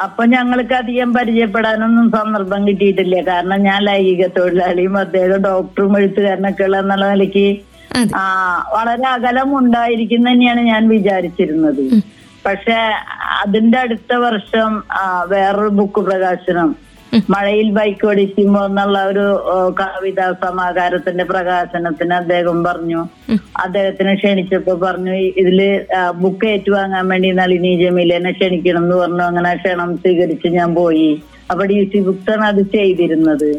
അപ്പൊ 0.05 0.23
ഞങ്ങൾക്ക് 0.25 0.75
അധികം 0.75 1.15
പരിചയപ്പെടാനൊന്നും 1.15 2.07
സന്ദർഭം 2.17 2.61
കിട്ടിയിട്ടില്ല. 2.69 3.17
കാരണം 3.31 3.59
ഞാൻ 3.63 3.81
ലൈംഗിക 3.85 4.27
തൊഴിലാളിയും 4.37 4.99
അദ്ദേഹം 4.99 5.41
ഡോക്ടറും 5.49 5.97
എഴുത്തുകാരനൊക്കെ 5.99 6.65
ഉള്ള 6.65 6.79
എന്നുള്ള 6.81 7.07
നിലയ്ക്ക് 7.13 7.47
ആ 8.21 8.23
വളരെ 8.75 9.07
അകലം 9.17 9.51
ഉണ്ടായിരിക്കും 9.59 10.29
തന്നെയാണ് 10.29 10.61
ഞാൻ 10.73 10.89
വിചാരിച്ചിരുന്നത്. 10.89 11.83
പക്ഷെ 12.47 12.79
അതിന്റെ 13.43 13.79
അടുത്ത 13.79 14.13
വർഷം 14.27 14.71
വേറൊരു 15.33 15.69
ബുക്ക് 15.79 16.01
പ്രകാശനം 16.01 16.69
മഴയിൽ 17.33 17.69
ബൈക്ക് 17.77 18.07
ഓടിക്കുമ്പോ 18.07 18.61
എന്നുള്ള 18.67 18.99
ഒരു 19.11 19.25
കവിത 19.81 20.21
സമാഹാരത്തിന്റെ 20.45 21.25
പ്രകാശനത്തിന് 21.25 22.15
അദ്ദേഹം 22.15 22.59
പറഞ്ഞു. 22.65 23.01
അദ്ദേഹത്തിനെ 23.65 24.15
ക്ഷണിച്ചപ്പോ 24.15 24.75
പറഞ്ഞു 24.85 25.15
ഇതിൽ 25.43 25.61
ബുക്ക് 26.23 26.47
ഏറ്റുവാങ്ങാൻ 26.55 27.09
വേണ്ടി 27.09 27.31
നളിനി 27.41 27.73
ജമീലിനെ 27.83 28.33
ക്ഷണിക്കണം 28.39 28.85
എന്ന് 28.85 28.97
പറഞ്ഞു. 28.97 29.25
അങ്ങനെ 29.31 29.53
ക്ഷണം 29.63 29.93
സ്വീകരിച്ച് 30.03 30.49
ഞാൻ 30.59 30.75
പോയി. 30.81 31.11
അപ്പൊ 31.51 31.63
ഡി 31.71 31.79
സി 31.93 32.01
ബുക്സാണ് 32.09 32.45
അത് 32.53 32.63
ചെയ്തിരുന്നത്. 32.77 33.51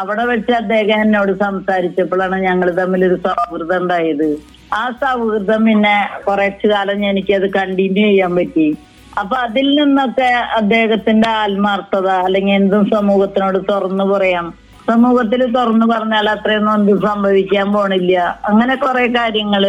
അവിടെ 0.00 0.24
വെച്ച് 0.32 0.52
അദ്ദേഹം 0.62 1.00
എന്നോട് 1.04 1.32
സംസാരിച്ചപ്പോഴാണ് 1.44 2.36
ഞങ്ങൾ 2.48 2.68
തമ്മിൽ 2.80 3.02
ഒരു 3.08 3.16
സൗഹൃദം 3.26 3.76
ഉണ്ടായത്. 3.82 4.28
ആ 4.72 4.82
സൗഹൃദം 5.02 5.64
പിന്നെ 5.68 5.96
കുറച്ചു 6.26 6.66
കാലം 6.66 7.04
എനിക്കത് 7.10 7.46
കണ്ടിന്യൂ 7.58 8.04
ചെയ്യാൻ 8.08 8.32
പറ്റി. 8.36 8.68
അപ്പൊ 9.16 9.36
അതിൽ 9.46 9.66
നിന്നൊക്കെ 9.74 10.28
അദ്ദേഹത്തിന്റെ 10.56 11.28
ആത്മാർത്ഥത 11.40 12.08
അല്ലെങ്കിൽ 12.24 12.54
എന്തും 12.54 12.84
സമൂഹത്തിനോട് 12.90 13.58
തുറന്നു 13.70 14.04
പറയാം. 14.04 14.46
സമൂഹത്തിൽ 14.88 15.40
തുറന്നു 15.54 15.86
പറഞ്ഞാൽ 15.86 16.30
അത്രയൊന്നും 16.30 16.74
എന്തും 16.74 17.00
സംഭവിക്കാൻ 17.00 17.72
പോണില്ല. 17.72 18.14
അങ്ങനെ 18.44 18.74
കുറെ 18.76 19.06
കാര്യങ്ങൾ 19.16 19.62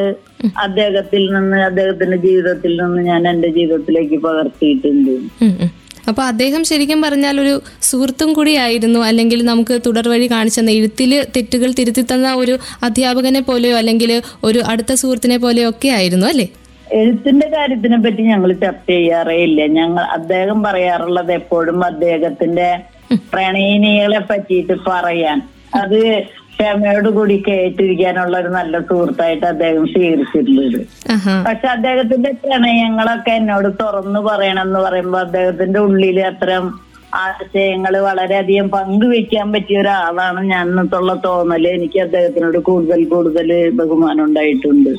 അദ്ദേഹത്തിൽ 0.58 1.34
നിന്ന് 1.36 1.60
അദ്ദേഹത്തിന്റെ 1.64 2.18
ജീവിതത്തിൽ 2.26 2.82
നിന്ന് 2.82 3.02
ഞാൻ 3.02 3.28
എന്റെ 3.30 3.48
ജീവിതത്തിലേക്ക് 3.50 4.18
പകർത്തിയിട്ടുണ്ട്. 4.26 5.14
അപ്പൊ 6.08 6.22
അദ്ദേഹം 6.24 6.64
ശരിക്കും 6.64 7.02
പറഞ്ഞാൽ 7.02 7.36
ഒരു 7.42 7.54
സുഹൃത്തും 7.82 8.34
കൂടിയായിരുന്നു 8.34 9.00
അല്ലെങ്കിൽ 9.06 9.46
നമുക്ക് 9.46 9.82
തുടർ 9.86 10.08
വഴി 10.08 10.28
കാണിച്ചു 10.28 10.60
തന്ന 10.60 10.72
എഴുത്തിൽ 10.72 11.12
തെറ്റുകൾ 11.36 11.70
തിരുത്തി 11.72 12.04
തന്ന 12.12 12.34
ഒരു 12.36 12.56
അധ്യാപകനെ 12.84 13.42
പോലെയോ 13.42 13.78
അല്ലെങ്കിൽ 13.78 14.12
ഒരു 14.44 14.60
അടുത്ത 14.68 14.94
സുഹൃത്തിനെ 14.94 15.38
പോലെയോ 15.38 15.70
ഒക്കെ 15.70 15.90
ആയിരുന്നു 15.90 16.28
അല്ലേ? 16.28 16.48
എഴുത്തിന്റെ 17.00 17.48
കാര്യത്തിനെ 17.56 17.98
പറ്റി 18.04 18.24
ഞങ്ങൾ 18.32 18.50
ചർച്ച 18.64 18.88
ചെയ്യാറേ 18.92 19.38
ഇല്ല. 19.48 19.60
ഞങ്ങൾ 19.78 20.04
അദ്ദേഹം 20.18 20.64
പറയാറുള്ളത് 20.64 21.32
എപ്പോഴും 21.40 21.80
അദ്ദേഹത്തിന്റെ 21.92 22.68
പ്രണയിനികളെ 23.34 24.20
പറ്റിയിട്ട് 24.30 24.76
പറയാൻ. 24.90 25.38
അത് 25.82 26.00
ക്ഷമയോട് 26.52 27.10
കൂടി 27.16 27.36
കേട്ടിരിക്കാനുള്ള 27.48 28.36
ഒരു 28.42 28.52
നല്ല 28.58 28.80
സുഹൃത്തായിട്ട് 28.90 29.46
അദ്ദേഹം 29.46 29.86
സ്വീകരിച്ചിട്ടുള്ളത്. 29.94 30.80
പക്ഷെ 31.48 31.68
അദ്ദേഹത്തിന്റെ 31.74 32.32
പ്രണയങ്ങളൊക്കെ 32.44 33.34
എന്നോട് 33.40 33.70
തുറന്നു 33.82 34.22
പറയണം 34.30 34.64
എന്ന് 34.68 34.80
പറയുമ്പോ 34.86 35.20
അദ്ദേഹത്തിന്റെ 35.26 35.80
ഉള്ളിൽ 35.88 36.20
അത്തരം 36.30 36.66
ആശയങ്ങൾ 37.24 37.94
വളരെയധികം 38.08 38.68
പങ്കുവെക്കാൻ 38.70 39.48
പറ്റിയ 39.54 39.82
ഒരാളാണ് 39.82 40.40
ഞാൻ 40.54 40.66
എന്നുള്ള 40.72 41.14
തോന്നൽ 41.26 41.68
എനിക്ക് 41.76 42.00
അദ്ദേഹത്തിനോട് 42.06 42.58
കൂടുതൽ 42.70 43.04
കൂടുതൽ 43.14 43.50
ബഹുമാനം 43.82 44.24
ഉണ്ടായിട്ടുണ്ട്. 44.28 44.94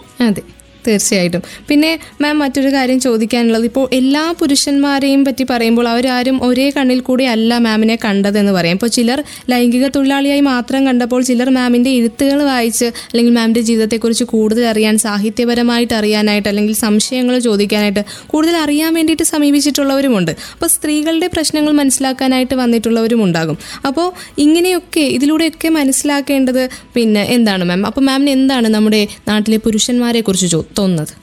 തീർച്ചയായിട്ടും. 0.88 1.42
പിന്നെ 1.68 1.98
മാം 2.20 2.38
മറ്റൊരു 2.38 2.72
കാര്യം 2.72 3.00
ചോദിക്കാനുള്ളത് 3.00 3.64
ഇപ്പോൾ 3.64 3.88
എല്ലാ 3.92 4.34
പുരുഷന്മാരെയും 4.40 5.24
പറ്റി 5.24 5.46
പറയുമ്പോൾ 5.50 5.88
അവരാരും 5.88 6.36
ഒരേ 6.42 6.70
കണ്ണിൽ 6.76 7.00
കൂടി 7.00 7.24
അല്ല 7.24 7.58
മാമിനെ 7.58 7.98
കണ്ടതെന്ന് 8.04 8.52
പറയാം. 8.52 8.74
ഇപ്പോൾ 8.74 8.86
ചിലർ 8.86 9.24
ലൈംഗിക 9.50 9.86
തൊഴിലാളിയായി 9.96 10.40
മാത്രം 10.40 10.86
കണ്ടപ്പോൾ 10.86 11.22
ചിലർ 11.22 11.50
മാമിന്റെ 11.50 11.90
എഴുത്തുകൾ 11.90 12.42
വായിച്ച് 12.42 12.84
അല്ലെങ്കിൽ 12.84 13.32
മാമിന്റെ 13.32 13.60
ജീവിതത്തെക്കുറിച്ച് 13.60 14.24
കൂടുതൽ 14.24 14.64
അറിയാൻ 14.66 14.98
സാഹിത്യപരമായിട്ട് 14.98 15.94
അറിയാനായിട്ട് 15.94 16.48
അല്ലെങ്കിൽ 16.48 16.74
സംശയങ്ങൾ 16.74 17.38
ചോദിക്കാനായിട്ട് 17.38 18.04
കൂടുതൽ 18.26 18.56
അറിയാൻ 18.56 18.94
വേണ്ടിയിട്ട് 18.94 19.22
സമീപിച്ചിട്ടുള്ളവരുമുണ്ട്. 19.22 20.32
അപ്പോൾ 20.52 20.66
സ്ത്രീകളുടെ 20.66 21.26
പ്രശ്നങ്ങൾ 21.26 21.72
മനസ്സിലാക്കാനായിട്ട് 21.72 22.54
വന്നിട്ടുള്ളവരും 22.54 23.24
ഉണ്ടാകും. 23.24 23.58
അപ്പോൾ 23.86 24.06
ഇങ്ങനെയൊക്കെ 24.38 25.00
ഇതിലൂടെയൊക്കെ 25.00 25.68
മനസ്സിലാക്കേണ്ടത് 25.68 26.62
പിന്നെ 26.94 27.22
എന്താണ് 27.36 27.64
മാം 27.64 27.86
അപ്പോൾ 27.86 28.00
മാമിന് 28.00 28.30
എന്താണ് 28.30 28.68
നമ്മുടെ 28.68 29.00
നാട്ടിലെ 29.28 29.56
പുരുഷന്മാരെ 29.56 30.20
കുറിച്ച് 30.20 30.48
തോന്നുന്നത് 30.78 31.14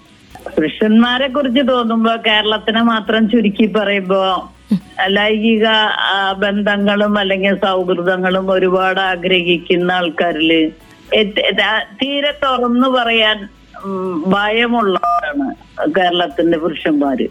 പുരുഷന്മാരെ 0.48 1.28
കുറിച്ച് 1.28 1.64
തോന്നുമ്പോ 1.70 2.14
കേരളത്തിനെ 2.26 2.82
മാത്രം 2.90 3.30
ചുരുക്കി 3.30 3.66
പറയുമ്പോ 3.76 4.22
ലൈംഗിക 5.10 5.68
ബന്ധങ്ങളും 6.38 7.14
അല്ലെങ്കിൽ 7.20 7.56
സൗഹൃദങ്ങളും 7.62 8.46
ഒരുപാട് 8.52 9.02
ആഗ്രഹിക്കുന്ന 9.12 9.92
ആൾക്കാരിൽ 9.92 10.52
തീരെ 12.00 12.32
തുറന്നു 12.44 12.88
പറയാൻ 12.98 13.38
ഉം, 13.84 14.04
ഭയമുള്ളവരാണ് 14.32 15.46
കേരളത്തിന്റെ 15.96 16.58
പുരുഷന്മാര്. 16.58 17.26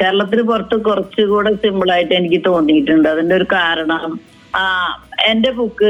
കേരളത്തിന് 0.00 0.42
പുറത്ത് 0.42 0.76
കുറച്ചുകൂടെ 0.84 1.50
സിമ്പിളായിട്ട് 1.54 2.14
എനിക്ക് 2.14 2.40
തോന്നിയിട്ടുണ്ട്. 2.46 3.08
അതിന്റെ 3.08 3.34
ഒരു 3.34 3.46
കാരണം 3.52 4.12
ആ 4.54 4.64
എന്റെ 5.30 5.50
ബുക്ക് 5.58 5.88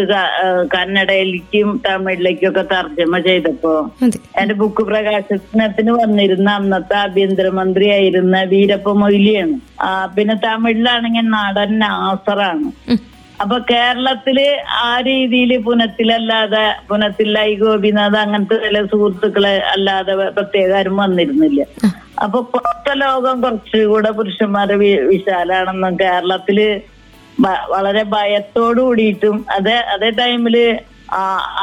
കന്നഡയിലേക്കും 0.75 1.69
തമിഴിലേക്കും 1.87 2.49
ഒക്കെ 2.51 2.65
തർജമ 2.73 3.19
ചെയ്തപ്പോ 3.29 3.73
എന്റെ 4.41 4.55
ബുക്ക് 4.61 4.83
പ്രകാശനത്തിന് 4.91 5.93
വന്നിരുന്ന 6.03 6.49
അന്നത്തെ 6.61 6.97
ആഭ്യന്തരമന്ത്രിയായിരുന്ന 7.05 8.37
വീരപ്പ 8.55 8.95
മൊയ്ലിയാണ്. 9.03 9.59
പിന്നെ 10.17 10.37
തമിഴിലാണെങ്കിൽ 10.47 11.29
നടൻ 11.37 11.73
നാസറാണ്. 11.85 12.71
അപ്പൊ 13.43 13.57
കേരളത്തിൽ 13.71 14.39
ആ 14.83 14.91
രീതിയിൽ 15.09 15.51
പുനത്തിലല്ലാതെ 15.65 16.65
പുനത്തിലായി 16.91 17.55
ഗോപിനാഥ് 17.63 18.19
അങ്ങനത്തെ 18.23 18.57
ചില 18.65 18.79
സുഹൃത്തുക്കളെ 18.93 19.55
അല്ലാതെ 19.75 20.15
പ്രത്യേക 20.37 20.73
ആരും 20.79 20.97
വന്നിരുന്നില്ല. 21.03 21.63
അപ്പൊ 22.25 22.39
പുറത്തെ 22.53 22.93
ലോകം 23.05 23.37
കുറച്ചുകൂടെ 23.45 24.11
പുരുഷന്മാരെ 24.19 24.77
വിശാലാണെന്നും 25.13 25.97
കേരളത്തിൽ 26.05 26.59
വളരെ 27.45 28.03
ഭയത്തോടു 28.03 28.81
കൂടിയിട്ടും 28.81 29.47
അതേ 29.57 29.77
അതേ 29.95 30.11
ടൈമിൽ 30.11 30.57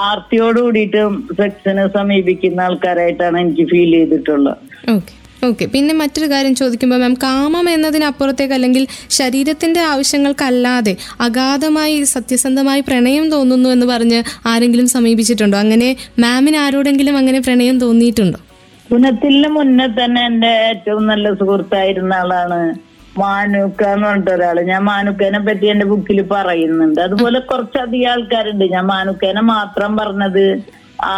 ആർത്തിയോട് 0.07 0.59
കൂടിയിട്ടും 0.59 1.13
സെക്സിനെ 1.39 1.87
സമീപിക്കുന്ന 1.87 2.61
ആൾക്കാരായിട്ടാണ് 2.61 3.37
എനിക്ക് 3.39 3.65
ഫീൽ 3.71 3.91
ചെയ്തിട്ടുള്ളത്. 3.91 4.57
Okay 4.89 5.13
okay. 5.47 5.65
പിന്നെ 5.65 5.93
മറ്റൊരു 5.93 6.29
കാര്യം 6.31 6.55
ചോദിക്കുമ്പോൾ 6.55 6.97
മാം 6.97 7.13
കാമം 7.23 7.69
എന്നതിനപ്പുറത്തേക്ക് 7.69 8.53
അല്ലെങ്കിൽ 8.53 8.83
ശരീരത്തിന്റെ 9.09 9.79
ആവശ്യങ്ങൾക്കല്ലാതെ 9.79 10.93
അഗാധമായി 11.21 12.03
സത്യസന്ധമായി 12.03 12.81
പ്രണയം 12.81 13.29
തോന്നുന്നു 13.31 13.69
എന്ന് 13.69 13.85
പറഞ്ഞ് 13.85 14.19
ആരെങ്കിലും 14.45 14.87
സമീപിച്ചിട്ടുണ്ടോ? 14.87 15.57
അങ്ങനെ 15.57 15.89
മാമിന് 16.19 16.57
ആരോടെങ്കിലും 16.57 17.17
അങ്ങനെ 17.17 17.39
പ്രണയം 17.39 17.79
തോന്നിയിട്ടുണ്ടോ? 17.79 18.39
പുനത്തിന് 18.91 19.47
മുന്നേ 19.47 19.87
തന്നെ 19.99 20.25
എന്റെ 20.25 20.47
ഏറ്റവും 20.69 21.07
നല്ല 21.07 21.33
സുഹൃത്തായിരുന്ന 21.33 22.13
ആളാണ് 22.13 22.61
മാനുക്ക 23.17 23.83
എന്ന് 23.83 24.07
പറഞ്ഞിട്ട് 24.07 24.31
ഒരാൾ. 24.31 24.61
ഞാൻ 24.61 24.81
മാനുക്കേനെ 24.83 25.39
പറ്റി 25.39 25.65
എന്റെ 25.65 25.85
ബുക്കിൽ 25.85 26.21
പറയുന്നുണ്ട്. 26.31 27.01
അതുപോലെ 27.01 27.39
കുറച്ചധികം 27.39 28.11
ആൾക്കാരുണ്ട്. 28.11 28.65
ഞാൻ 28.65 28.85
മാനുക്കേനെ 28.85 29.41
മാത്രം 29.41 29.97
പറഞ്ഞത് 29.97 30.45
ആ 31.01 31.13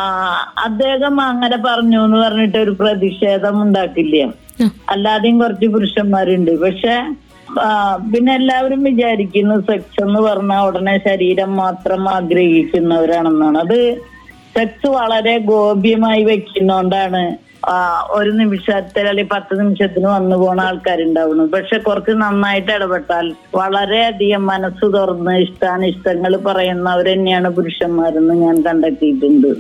അദ്ദേഹം 0.64 1.22
അങ്ങനെ 1.22 1.58
പറഞ്ഞു 1.58 2.06
എന്ന് 2.06 2.18
പറഞ്ഞിട്ട് 2.18 2.58
ഒരു 2.58 2.72
പ്രതിഷേധം 2.72 3.62
ഉണ്ടാക്കില്ല? 3.62 4.18
അല്ലാതെയും 4.90 5.40
കുറച്ച് 5.40 5.68
പുരുഷന്മാരുണ്ട്. 5.68 6.52
പക്ഷെ 6.62 6.96
പിന്നെ 8.14 8.36
എല്ലാവരും 8.36 8.84
വിചാരിക്കുന്നു 8.84 9.56
സെക്സ് 9.60 10.04
എന്ന് 10.04 10.20
പറഞ്ഞാൽ 10.20 10.62
ഉടനെ 10.62 10.98
ശരീരം 11.08 11.56
മാത്രം 11.56 12.10
ആഗ്രഹിക്കുന്നവരാണെന്നാണ്. 12.10 13.58
അത് 13.58 13.80
സെക്സ് 14.58 14.88
വളരെ 14.88 15.38
ഗോപ്യമായി 15.38 16.24
വെക്കുന്നോണ്ടാണ് 16.24 17.45
ഒരു 18.10 18.32
നിമിഷത്തിൽ 18.32 19.08
അല്ലെങ്കിൽ 19.08 19.32
പത്ത് 19.34 19.54
നിമിഷത്തിന് 19.60 20.08
വന്നു 20.08 20.36
പോണ 20.36 20.62
ആൾക്കാരുണ്ടാവുന്നു. 20.62 21.43
പക്ഷെ 21.56 21.78
കുറച്ച് 21.78 22.12
നന്നായിട്ട് 22.12 22.71
ഇടപെട്ടാൽ 22.71 23.28
വളരെയധികം 23.56 24.45
മനസ്സ് 24.45 24.86
തുറന്ന് 24.93 25.34
ഇഷ്ടാനിഷ്ടങ്ങൾ 25.38 26.36
പറയുന്നവർ 26.47 27.08
തന്നെയാണ് 27.13 27.49
പുരുഷന്മാരെന്ന് 27.49 28.34
ഞാൻ 28.45 28.63
കണ്ടെത്തിയിട്ടുണ്ട്. 28.63 29.51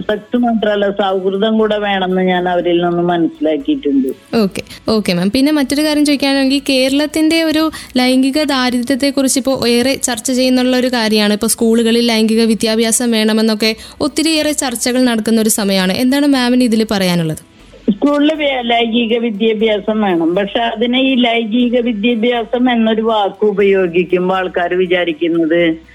സെക്സ് 0.00 0.36
മാത്രമല്ല 0.36 0.90
സൗഹൃദം 0.90 1.58
കൂടെ 1.58 1.78
വേണമെന്ന് 1.78 2.22
ഞാൻ 2.22 2.48
അവരിൽ 2.48 2.84
നിന്ന് 2.84 3.02
മനസ്സിലാക്കിയിട്ടുണ്ട്. 3.02 4.36
Okay 4.36 4.62
okay 4.88 5.12
ma'am. 5.12 5.30
പിന്നെ 5.30 5.52
മറ്റൊരു 5.52 5.82
കാര്യം 5.82 6.04
ചോദിക്കുകയാണെങ്കിൽ 6.04 6.62
കേരളത്തിന്റെ 6.68 7.44
ഒരു 7.44 7.70
ലൈംഗിക 7.96 8.42
ദാരിദ്ര്യത്തെ 8.42 9.10
കുറിച്ച് 9.10 9.38
ഇപ്പോൾ 9.38 9.68
ഏറെ 9.68 9.94
ചർച്ച 9.94 10.32
ചെയ്യുന്നുള്ള 10.32 10.76
ഒരു 10.76 10.86
കാര്യമാണ്. 10.86 11.32
ഇപ്പോൾ 11.32 11.46
സ്കൂളുകളിൽ 11.46 12.06
ലൈംഗിക 12.06 12.44
വിദ്യാഭ്യാസം 12.44 13.10
വേണമെന്നൊക്കെ 13.10 13.76
ഒത്തിരിയേറെ 14.00 14.52
ചർച്ചകൾ 14.52 15.04
നടക്കുന്ന 15.04 15.40
ഒരു 15.40 15.48
സമയമാണ്. 15.48 15.92
എന്താണ് 15.92 16.26
മാമിന് 16.26 16.64
ഇതിൽ 16.64 16.86
പറയാനുള്ളത്? 16.90 17.54
സ്കൂളിൽ 17.92 18.60
ലൈംഗിക 18.62 19.18
വിദ്യാഭ്യാസം 19.18 20.00
വേണം. 20.00 20.34
പക്ഷെ 20.34 20.58
അതിനെ 20.58 21.00
ഈ 21.00 21.14
ലൈംഗിക 21.14 21.80
വിദ്യാഭ്യാസം 21.80 22.70
എന്നൊരു 22.70 23.02
വാക്ക് 23.02 23.46
ഉപയോഗിക്കുമ്പോൾ 23.46 24.34
ആൾക്കാർ 24.34 24.74
വിചാരിക്കുന്നത് 24.74 25.93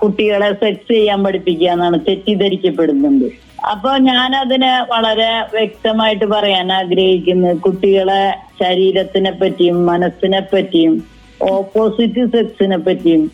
കുട്ടികളെ 0.00 0.50
സെക്സ് 0.62 0.88
ചെയ്യാൻ 0.92 1.18
പഠിപ്പിക്കുക 1.24 1.70
എന്നാണ് 1.74 1.98
തെറ്റിദ്ധരിക്കപ്പെടുന്നുണ്ട്. 2.08 3.28
അപ്പൊ 3.72 3.90
ഞാൻ 4.08 4.30
അതിനെ 4.36 4.72
വളരെ 4.90 5.30
വ്യക്തമായിട്ട് 5.54 6.26
പറയാൻ 6.34 6.72
ആഗ്രഹിക്കുന്നു. 6.72 7.50
കുട്ടികളെ 7.66 8.24
ശരീരത്തിനെ 8.62 9.32
പറ്റിയും 9.40 9.78
മനസ്സിനെ 9.86 10.42
പറ്റിയും 10.52 10.94
ഓപ്പോസിറ്റ് 11.52 12.24
സെക്സിനെ 12.34 12.78
പറ്റിയും 12.88 13.24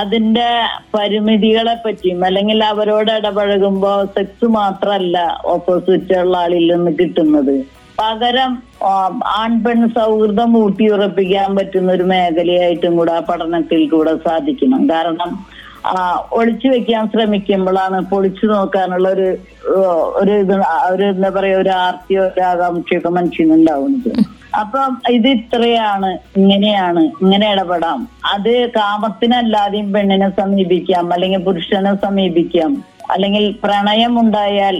അതിന്റെ 0.00 0.48
പരിമിതികളെ 0.94 1.74
പറ്റിയും 1.84 2.20
അല്ലെങ്കിൽ 2.24 2.64
അവരോട് 2.64 3.10
ഇടപഴകുമ്പോ 3.10 3.92
സെക്സ് 4.16 4.48
മാത്രമല്ല 4.58 5.18
ഓപ്പോസിറ്റ് 5.54 6.18
ഉള്ള 6.18 6.36
ആളിൽ 6.36 6.66
നിന്ന് 6.72 6.92
കിട്ടുന്നത്. 7.00 7.54
പകരം 8.00 8.52
ആൺ 9.40 9.52
പെൺ 9.64 9.80
സൗഹൃദം 9.96 10.50
ഊട്ടിയുറപ്പിക്കാൻ 10.64 11.56
പറ്റുന്ന 11.56 11.92
ഒരു 11.92 12.04
മേഖലയായിട്ടും 12.12 12.94
കൂടെ 12.96 13.12
ആ 13.12 13.22
പഠനത്തിൽ 13.30 13.82
കൂടെ 13.88 14.12
സാധിക്കണം. 14.28 14.82
കാരണം 14.88 15.32
ഒളിച്ചു 16.38 16.68
വെക്കാൻ 16.68 17.08
ശ്രമിക്കുമ്പോഴാണ് 17.08 17.98
പൊളിച്ചു 18.10 18.46
നോക്കാനുള്ള 18.46 19.08
ഒരു 19.08 19.28
ഒരു 20.20 20.32
ഇത് 20.42 20.54
ഒരു 20.92 21.04
എന്താ 21.04 21.28
പറയാ 21.28 21.56
ഒരു 21.58 21.70
ആർത്തിയോ 21.84 22.22
ഒരു 22.26 22.40
ആകാംക്ഷയൊക്കെ 22.40 23.08
മനുഷ്യനുണ്ടാവുന്നത് 23.08 24.10
അപ്പം 24.60 24.92
ഇത് 25.16 25.28
ഇത്രയാണ് 25.28 26.18
ഇങ്ങനെയാണ് 26.36 27.02
ഇങ്ങനെ 27.22 27.52
ഇടപെടാം. 27.52 28.08
അത് 28.34 28.52
കാമത്തിനല്ലാതെയും 28.76 29.92
പെണ്ണിനെ 29.92 30.28
സമീപിക്കാം 30.40 31.12
അല്ലെങ്കിൽ 31.12 31.42
പുരുഷനെ 31.48 31.94
സമീപിക്കാം. 32.06 32.72
അല്ലെങ്കിൽ 33.10 33.44
പ്രണയം 33.64 34.20
ഉണ്ടായാൽ 34.20 34.76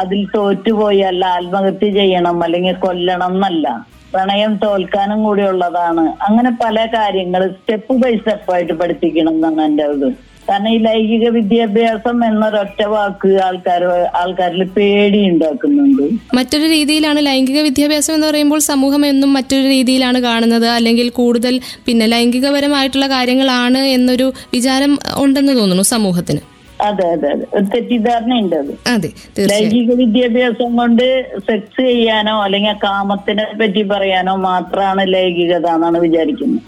അതിൽ 0.00 0.20
തോറ്റുപോയാൽ 0.34 1.24
ആത്മഹത്യ 1.24 1.90
ചെയ്യണം 1.98 2.44
അല്ലെങ്കിൽ 2.44 2.76
കൊല്ലണം 2.86 3.34
എന്നല്ല. 3.34 3.66
പ്രണയം 4.14 4.52
തോൽക്കാനും 4.64 5.24
കൂടി 5.24 5.42
ഉള്ളതാണ്. 5.42 6.04
അങ്ങനെ 6.26 6.50
പല 6.64 6.86
കാര്യങ്ങൾ 6.94 7.42
സ്റ്റെപ്പ് 7.56 7.94
ബൈ 8.02 8.12
സ്റ്റെപ്പായിട്ട് 8.16 8.72
പഠിപ്പിക്കണം 8.72 9.34
എന്നാണ് 9.34 9.62
എന്റെ 9.62 9.86
ഇത്. 9.96 10.08
കാരണം 10.48 10.70
ഈ 10.74 10.78
ലൈംഗിക 10.78 11.28
വിദ്യാഭ്യാസം 11.28 12.24
എന്നൊരൊറ്റ 12.24 12.82
വാക്ക് 12.86 13.30
ആൾക്കാർ 13.46 13.82
ആൾക്കാരിൽ 14.14 14.64
പേടി 14.76 15.20
ഉണ്ടാക്കുന്നുണ്ട്. 15.30 16.04
മറ്റൊരു 16.34 16.66
രീതിയിലാണ് 16.66 17.26
ലൈംഗിക 17.26 17.60
വിദ്യാഭ്യാസം 17.60 18.14
എന്ന് 18.14 18.26
പറയുമ്പോൾ 18.26 18.58
സമൂഹം 18.58 19.06
എന്നും 19.06 19.32
മറ്റൊരു 19.32 19.66
രീതിയിലാണ് 19.68 20.20
കാണുന്നത്. 20.22 20.68
അല്ലെങ്കിൽ 20.68 21.08
കൂടുതൽ 21.10 21.60
പിന്നെ 21.86 22.06
ലൈംഗികപരമായിട്ടുള്ള 22.06 23.08
കാര്യങ്ങളാണ് 23.08 23.78
എന്നൊരു 23.96 24.32
വിചാരം 24.54 24.98
ഉണ്ടെന്ന് 25.16 25.56
തോന്നുന്നു 25.60 25.82
സമൂഹത്തിന്. 25.82 26.40
അതെ 26.80 27.06
അതെ 27.12 27.28
അതെ. 27.30 27.46
ഒരു 27.54 27.66
തെറ്റിദ്ധാരണയുണ്ട് 27.74 28.56
അത്. 28.56 28.72
അതെ 28.86 29.08
ലൈംഗിക 29.52 29.92
വിദ്യാഭ്യാസം 29.94 30.76
കൊണ്ട് 30.76 31.06
സെക്സ് 31.38 31.82
ചെയ്യാനോ 31.88 32.34
അല്ലെങ്കിൽ 32.42 32.76
കാമത്തിനെ 32.84 33.46
പറ്റി 33.60 33.82
പറയാനോ 33.82 34.34
മാത്രമാണ് 34.36 35.04
ലൈംഗികത 35.14 35.66
എന്നാണ് 35.66 35.98
വിചാരിക്കുന്നത്. 35.98 36.62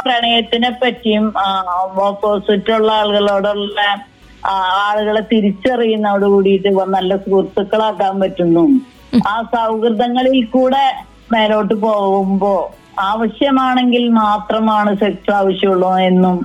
പ്രണയത്തിനെ 0.00 0.70
പറ്റിയും 0.82 1.24
ഓപ്പോസിറ്റ് 2.06 2.72
ഉള്ള 2.72 2.92
ആളുകളോടുള്ള 2.92 3.80
ആളുകളെ 4.84 5.20
തിരിച്ചറിയുന്നതോട് 5.20 6.26
കൂടിയിട്ട് 6.26 6.68
നല്ല 6.88 7.16
സുഹൃത്തുക്കളാക്കാൻ 7.16 8.20
പറ്റുന്നു. 8.20 8.64
ആ 9.26 9.42
സൗഹൃദങ്ങളിൽ 9.54 10.44
കൂടെ 10.44 10.84
മേലോട്ട് 11.32 11.74
പോകുമ്പോ 11.74 12.54
ആവശ്യമാണെങ്കിൽ 12.98 14.08
മാത്രമാണ് 14.08 14.96
സെക്സ് 14.96 15.30
ആവശ്യമുള്ളൂ 15.30 15.98
എന്നും 15.98 16.36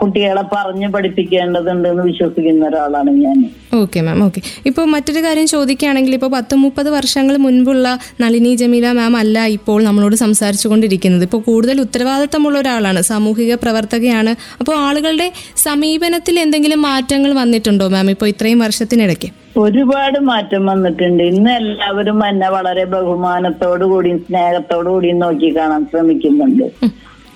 കുട്ടികളെ 0.00 0.44
പറഞ്ഞു 0.54 0.88
പഠിപ്പിക്കേണ്ടതുണ്ട് 0.94 1.86
എന്ന് 1.88 2.02
വിശ്വസിക്കുന്ന 2.02 2.68
ഒരാളാണ് 2.70 3.10
ഞാൻ. 3.24 3.38
Okay 3.80 4.00
ma'am 4.06 4.18
okay. 4.24 4.40
ഇപ്പോൾ 4.66 4.84
മറ്റൊരു 4.94 5.20
കാര്യം 5.26 5.46
ചോദിക്കുകയാണെങ്കിൽ 5.46 6.14
ഇപ്പോൾ 6.18 6.30
പത്ത് 6.36 6.54
മുപ്പത് 6.64 6.88
വർഷങ്ങൾ 6.96 7.36
മുൻപുള്ള 7.36 7.86
നളിനി 8.22 8.54
ജമീല 8.54 8.92
മാം 8.92 9.16
അല്ല 9.16 9.44
ഇപ്പോൾ 9.56 9.78
നമ്മളോട് 9.88 10.16
സംസാരിച്ചു 10.24 10.68
കൊണ്ടിരിക്കുന്നത് 10.68 11.24
ഇപ്പോൾ 11.28 11.42
കൂടുതൽ 11.50 11.80
ഉത്തരവാദിത്തമുള്ള 11.80 12.58
ഒരാളാണ് 12.58 13.02
സാമൂഹിക 13.10 13.54
പ്രവർത്തകയാണ്. 13.54 14.34
അപ്പോൾ 14.60 14.74
ആളുകളുടെ 14.88 15.28
സമീപനത്തിൽ 15.66 16.38
എന്തെങ്കിലും 16.40 16.82
മാറ്റങ്ങൾ 16.82 17.32
വന്നിട്ടുണ്ടോ 17.42 17.88
മാം 17.88 18.10
ഇപ്പോൾ 18.10 18.28
ഇത്രയും 18.34 18.58
വർഷത്തിനിടയ്ക്ക്? 18.58 19.30
ഒരുപാട് 19.56 20.18
മാറ്റം 20.28 20.62
വന്നിട്ടുണ്ട്. 20.72 21.22
ഇന്ന് 21.22 21.50
എല്ലാവരും 21.60 22.20
എന്നെ 22.26 22.48
വളരെ 22.50 22.84
ബഹുമാനത്തോടു 22.94 23.84
കൂടിയും 23.84 24.18
സ്നേഹത്തോടു 24.26 24.88
കൂടിയും 24.90 25.18
നോക്കി 25.24 25.48
കാണാൻ 25.56 25.82
ശ്രമിക്കുന്നുണ്ട്. 25.90 26.66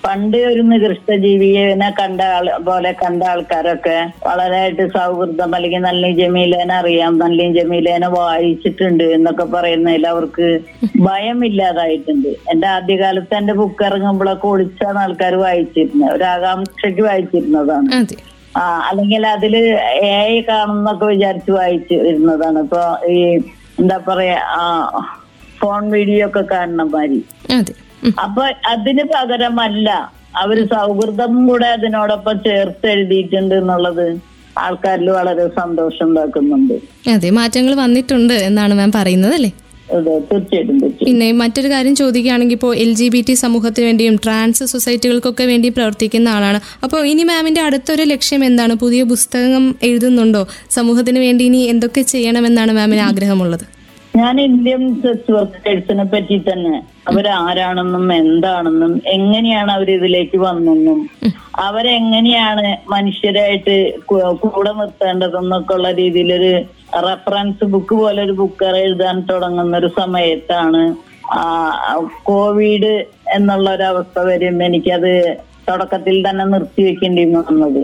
പണ്ട് 0.06 0.36
ഒരു 0.50 0.62
നികൃഷ്ട 0.70 1.10
ജീവിയെ 1.24 1.62
കണ്ട 2.00 2.20
ആൾ 2.34 2.46
പോലെ 2.66 2.90
കണ്ട 3.00 3.22
ആൾക്കാരൊക്കെ 3.32 3.96
വളരെയായിട്ട് 4.26 4.84
സൗഹൃദം 4.96 5.54
അല്ലെങ്കിൽ 5.56 5.82
നല്ല 5.86 6.10
ജമീലേനെ 6.20 6.74
അറിയാം 6.80 7.12
നല്ല 7.22 7.46
ജമീലേനെ 7.56 8.08
വായിച്ചിട്ടുണ്ട് 8.16 9.04
എന്നൊക്കെ 9.16 9.46
പറയുന്നതിൽ 9.54 10.04
അവർക്ക് 10.12 10.48
ഭയമില്ലാതായിട്ടുണ്ട്. 11.06 12.30
എന്റെ 12.52 12.68
ആദ്യകാലത്ത് 12.76 13.34
എന്റെ 13.40 13.54
ബുക്ക് 13.60 13.84
ഇറങ്ങുമ്പോഴൊക്കെ 13.88 14.48
ഒളിച്ചാണ് 14.52 15.00
ആൾക്കാർ 15.04 15.36
വായിച്ചിരുന്നത്. 15.44 16.12
ഒരു 16.16 16.26
ആകാംക്ഷയ്ക്ക് 16.34 17.04
വായിച്ചിരുന്നതാണ്. 17.08 17.88
ആ 18.60 18.62
അല്ലെങ്കിൽ 18.90 19.24
അതിൽ 19.34 19.54
എ 20.10 20.12
കാണുന്നൊക്കെ 20.50 21.06
വിചാരിച്ച് 21.14 21.52
വായിച്ചു 21.60 21.96
ഇരുന്നതാണ് 22.10 22.60
ഇപ്പൊ 22.66 22.84
ഈ 23.14 23.18
എന്താ 23.80 23.98
പറയാ 24.10 24.38
ഫോൺ 25.60 25.82
വീഡിയോ 25.96 26.22
ഒക്കെ 26.28 26.44
കാണുന്ന 26.54 26.84
മാതിരി. 26.94 27.20
അപ്പൊ 28.24 28.44
അതിന് 28.72 29.04
പകരമല്ല 29.14 29.90
അവർ 30.42 30.58
സൗഹൃദം 30.72 31.34
കൂടെ 31.48 31.68
അതിനോടൊപ്പം 31.76 32.38
ചേർത്ത് 32.46 32.86
എഴുതിയിട്ടുണ്ട് 32.94 33.54
എന്നുള്ളത് 33.60 34.06
ആൾക്കാരിൽ 34.64 35.08
വളരെ 35.18 35.44
സന്തോഷം 35.60 36.04
ഉണ്ടാക്കുന്നുണ്ട്. 36.08 36.74
അതെ 37.14 37.30
മാറ്റങ്ങൾ 37.38 37.74
വന്നിട്ടുണ്ട് 37.84 38.34
എന്നാണ് 38.48 38.74
മാം 38.80 38.92
പറയുന്നത് 38.98 39.36
അല്ലേ 39.38 39.52
പിന്നെ 41.06 41.26
മറ്റൊരു 41.40 41.68
കാര്യം 41.72 41.94
ചോദിക്കുകയാണെങ്കിൽ 42.00 42.56
ഇപ്പോൾ 42.58 42.72
എൽ 42.84 42.90
ജി 43.00 43.06
ബി 43.14 43.20
ടി 43.26 43.34
സമൂഹത്തിന് 43.42 43.84
വേണ്ടിയും 43.88 44.14
ട്രാൻസ് 44.24 44.64
സൊസൈറ്റികൾക്കൊക്കെ 44.72 45.44
വേണ്ടി 45.50 45.68
പ്രവർത്തിക്കുന്ന 45.76 46.28
ആളാണ്. 46.36 46.58
അപ്പോൾ 46.84 47.00
ഇനി 47.10 47.24
മാമിന്റെ 47.30 47.62
അടുത്തൊരു 47.66 48.04
ലക്ഷ്യം 48.12 48.42
എന്താണ്? 48.48 48.74
പുതിയ 48.82 49.02
പുസ്തകം 49.12 49.64
എഴുതുന്നുണ്ടോ? 49.88 50.42
സമൂഹത്തിന് 50.76 51.22
വേണ്ടി 51.26 51.44
ഇനി 51.50 51.60
എന്തൊക്കെ 51.74 52.04
ചെയ്യണമെന്നാണ് 52.12 52.74
മാമിന് 52.78 53.04
ആഗ്രഹമുള്ളത്? 53.10 53.64
ഞാൻ 54.16 54.34
ഇന്ത്യൻ 54.40 54.82
സെക്സ് 55.02 55.32
വർക്കേഴ്സിനെ 55.32 56.04
പറ്റി 56.04 56.36
തന്നെ 56.46 56.74
അവരാരാണെന്നും 57.08 58.12
എന്താണെന്നും 58.14 58.92
എങ്ങനെയാണ് 59.14 59.72
അവർ 59.72 59.90
ഇതിലേക്ക് 59.90 60.38
വന്നെന്നും 60.38 61.00
അവരെങ്ങനെയാണ് 61.60 62.64
മനുഷ്യരായിട്ട് 62.88 63.76
കൂടെ 64.46 64.72
നിർത്തേണ്ടതെന്നൊക്കെ 64.72 65.74
ഉള്ള 65.74 65.90
രീതിയിലൊരു 65.92 66.52
റെഫറൻസ് 67.06 67.64
ബുക്ക് 67.64 67.94
പോലെ 67.94 68.22
ഒരു 68.22 68.32
ബുക്ക് 68.32 68.68
എഴുതാൻ 68.82 69.18
തുടങ്ങുന്ന 69.30 69.76
ഒരു 69.76 69.90
സമയത്താണ് 69.98 70.82
കോവിഡ് 72.24 72.94
എന്നുള്ള 73.36 73.68
ഒരു 73.70 73.84
അവസ്ഥ 73.84 74.18
വരുമ്പോ 74.28 74.64
എനിക്കത് 74.64 75.12
തുടക്കത്തിൽ 75.68 76.16
തന്നെ 76.28 76.44
നിർത്തിവെക്കേണ്ടി 76.44 77.22
വന്നത്. 77.38 77.80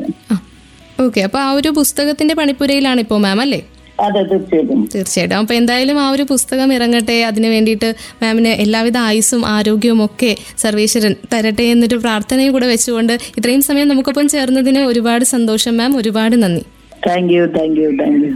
ഓക്കെ 1.00 1.20
അപ്പൊ 1.20 1.38
ആ 1.38 1.50
ഒരു 1.52 1.70
പുസ്തകത്തിന്റെ 1.78 2.34
പണിപ്പുരയിലാണ് 2.34 3.00
ഇപ്പോ 3.00 3.16
മാം 3.18 3.40
അല്ലേ? 3.40 3.60
അതെ 4.02 4.22
തീർച്ചയായിട്ടും. 4.22 4.88
തീർച്ചയായിട്ടും. 4.94 5.36
അപ്പോൾ 5.38 5.54
എന്തായാലും 5.54 5.98
ആ 6.00 6.10
ഒരു 6.10 6.22
പുസ്തകം 6.22 6.72
ഇറങ്ങട്ടെ. 6.72 7.22
അതിനു 7.22 7.48
വേണ്ടിയിട്ട് 7.48 7.94
മാമിന് 8.22 8.48
എല്ലാവിധ 8.48 8.98
ആയുസ്സും 9.08 9.46
ആരോഗ്യവും 9.46 10.04
ഒക്കെ 10.04 10.36
സർവേശ്വരൻ 10.58 11.14
തരട്ടെ 11.34 11.62
എന്നൊരു 11.62 11.96
പ്രാർത്ഥനയും 11.96 12.52
കൂടെ 12.52 12.66
വെച്ചുകൊണ്ട് 12.66 13.12
ഇത്രയും 13.38 13.62
സമയം 13.62 13.88
നമുക്കൊപ്പം 13.88 14.28
ചേർന്നതിന് 14.28 14.78
ഒരുപാട് 14.78 15.24
സന്തോഷം 15.24 15.76
മാം. 15.76 15.96
ഒരുപാട് 15.96 16.42
നന്ദി. 16.42 16.64
Thank 17.06 17.34
you 17.34 17.44
thank 17.58 17.80
you 17.80 17.90
thank 18.00 18.24
you 18.26 18.32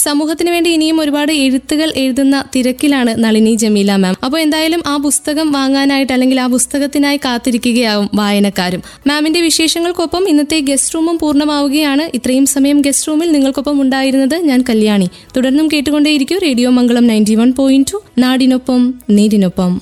സമൂഹത്തിന് 0.00 0.50
വേണ്ടി 0.50 0.70
ഇനിയും 0.70 1.00
ഒരുപാട് 1.00 1.32
എഴുത്തുകൾ 1.32 1.92
എഴുതുന്ന 1.96 2.44
തിരക്കിലാണ് 2.56 3.24
നളിനി 3.24 3.54
ജമീല 3.54 3.96
മാം. 3.96 4.16
അപ്പോൾ 4.24 4.38
എന്തായാലും 4.38 4.82
ആ 4.86 4.96
പുസ്തകം 4.96 5.52
വാങ്ങാനായിട്ട് 5.52 6.12
അല്ലെങ്കിൽ 6.12 6.40
ആ 6.40 6.46
പുസ്തകത്തിനായി 6.46 7.16
കാത്തിരിക്കുകയാവും 7.16 8.10
വായനക്കാരും. 8.14 8.82
മാമിന്റെ 9.06 9.40
വിശേഷങ്ങൾക്കൊപ്പം 9.40 10.28
ഇന്നത്തെ 10.28 10.60
ഗസ്റ്റ് 10.60 10.94
റൂമും 10.94 11.18
പൂർണമാവുകയാണ്. 11.22 12.16
ഇത്രയും 12.16 12.46
സമയം 12.46 12.80
ഗസ്റ്റ് 12.80 13.08
റൂമിൽ 13.08 13.32
നിങ്ങൾക്കൊപ്പം 13.32 13.80
ഉണ്ടായിരുന്നത് 13.80 14.34
ഞാൻ 14.34 14.64
കല്യാണി. 14.68 15.08
തുടർന്നും 15.36 15.68
കേട്ടുകൊണ്ടേയിരിക്കും 15.72 16.38
radio 16.38 16.70
Mangalam 16.70 17.06
ninety 17.06 17.34
one 17.34 17.52
point 17.52 17.92
two. 17.92 18.02
നാടിനൊപ്പം 18.18 18.94
നേരിനൊപ്പം. 19.10 19.80